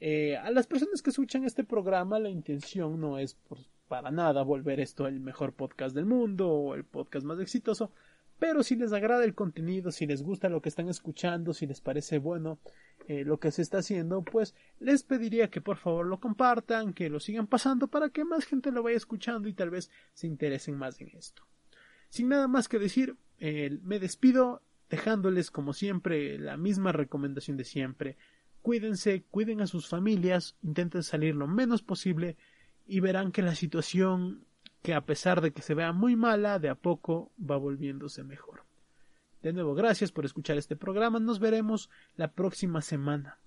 Eh, 0.00 0.36
a 0.36 0.50
las 0.50 0.66
personas 0.66 1.02
que 1.02 1.10
escuchan 1.10 1.44
este 1.44 1.64
programa 1.64 2.20
la 2.20 2.30
intención 2.30 3.00
no 3.00 3.18
es 3.18 3.34
por 3.34 3.58
para 3.88 4.10
nada 4.10 4.42
volver 4.42 4.80
esto 4.80 5.06
el 5.06 5.18
mejor 5.18 5.54
podcast 5.54 5.94
del 5.94 6.04
mundo 6.04 6.50
o 6.50 6.74
el 6.74 6.84
podcast 6.84 7.24
más 7.24 7.40
exitoso, 7.40 7.90
pero 8.38 8.62
si 8.62 8.76
les 8.76 8.92
agrada 8.92 9.24
el 9.24 9.34
contenido, 9.34 9.90
si 9.90 10.06
les 10.06 10.22
gusta 10.22 10.48
lo 10.48 10.62
que 10.62 10.68
están 10.68 10.88
escuchando, 10.88 11.54
si 11.54 11.66
les 11.66 11.80
parece 11.80 12.18
bueno 12.18 12.60
eh, 13.08 13.24
lo 13.24 13.40
que 13.40 13.50
se 13.50 13.62
está 13.62 13.78
haciendo, 13.78 14.22
pues 14.22 14.54
les 14.78 15.02
pediría 15.02 15.50
que 15.50 15.60
por 15.60 15.78
favor 15.78 16.06
lo 16.06 16.20
compartan, 16.20 16.92
que 16.92 17.08
lo 17.08 17.18
sigan 17.18 17.46
pasando 17.46 17.88
para 17.88 18.10
que 18.10 18.24
más 18.24 18.44
gente 18.44 18.70
lo 18.70 18.82
vaya 18.82 18.96
escuchando 18.96 19.48
y 19.48 19.54
tal 19.54 19.70
vez 19.70 19.90
se 20.12 20.26
interesen 20.26 20.76
más 20.76 21.00
en 21.00 21.08
esto. 21.16 21.42
Sin 22.10 22.28
nada 22.28 22.46
más 22.46 22.68
que 22.68 22.78
decir, 22.78 23.16
eh, 23.40 23.78
me 23.82 23.98
despido 23.98 24.62
dejándoles 24.90 25.50
como 25.50 25.72
siempre 25.72 26.38
la 26.38 26.56
misma 26.56 26.92
recomendación 26.92 27.56
de 27.56 27.64
siempre. 27.64 28.16
Cuídense, 28.62 29.24
cuiden 29.30 29.60
a 29.60 29.66
sus 29.66 29.88
familias, 29.88 30.56
intenten 30.62 31.02
salir 31.02 31.34
lo 31.34 31.46
menos 31.46 31.82
posible 31.82 32.36
y 32.86 33.00
verán 33.00 33.32
que 33.32 33.42
la 33.42 33.54
situación 33.54 34.44
que 34.82 34.94
a 34.94 35.04
pesar 35.04 35.40
de 35.40 35.52
que 35.52 35.62
se 35.62 35.74
vea 35.74 35.92
muy 35.92 36.16
mala, 36.16 36.58
de 36.58 36.68
a 36.68 36.74
poco 36.74 37.32
va 37.38 37.56
volviéndose 37.56 38.22
mejor. 38.24 38.62
De 39.42 39.52
nuevo, 39.52 39.74
gracias 39.74 40.10
por 40.12 40.24
escuchar 40.24 40.56
este 40.56 40.76
programa. 40.76 41.20
Nos 41.20 41.38
veremos 41.38 41.90
la 42.16 42.32
próxima 42.32 42.80
semana. 42.80 43.38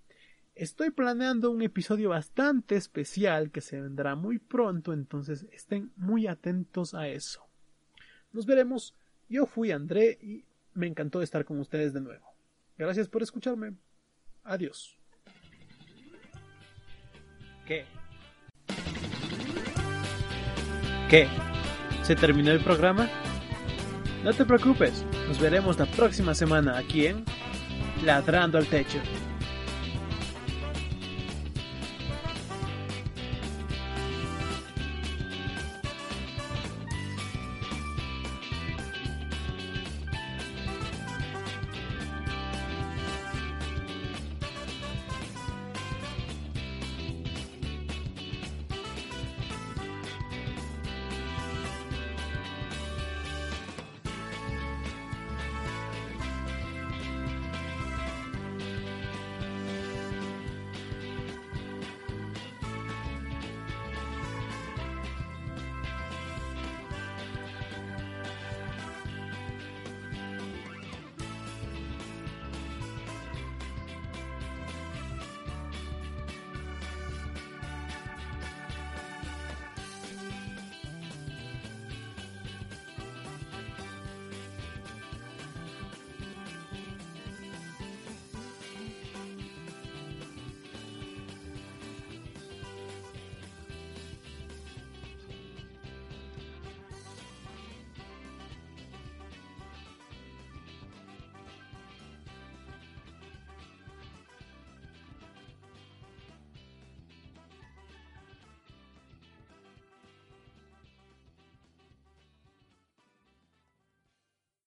Estoy 0.56 0.92
planeando 0.92 1.50
un 1.50 1.62
episodio 1.62 2.10
bastante 2.10 2.76
especial 2.76 3.52
que 3.52 3.62
se 3.62 3.82
vendrá 3.82 4.16
muy 4.16 4.38
pronto, 4.38 4.94
entonces 4.94 5.48
estén 5.52 5.92
muy 5.96 6.28
atentos 6.28 6.94
a 6.94 7.08
eso. 7.08 7.46
Nos 8.32 8.46
veremos. 8.46 8.96
Yo 9.30 9.46
fui 9.46 9.72
André 9.72 10.20
y 10.22 10.44
me 10.74 10.88
encantó 10.88 11.22
estar 11.22 11.46
con 11.46 11.60
ustedes 11.60 11.94
de 11.94 12.02
nuevo. 12.02 12.26
Gracias 12.78 13.08
por 13.08 13.24
escucharme. 13.24 13.74
Adiós. 14.44 14.98
¿Qué? 17.66 17.86
¿Qué? 21.10 21.28
¿Se 22.04 22.16
terminó 22.16 22.52
el 22.52 22.64
programa? 22.64 23.10
No 24.24 24.34
te 24.34 24.46
preocupes, 24.46 25.06
nos 25.28 25.40
veremos 25.40 25.80
la 25.80 25.86
próxima 25.86 26.36
semana 26.36 26.78
aquí 26.78 27.08
en 27.08 27.26
Ladrando 28.04 28.58
al 28.58 28.68
Techo. 28.68 29.00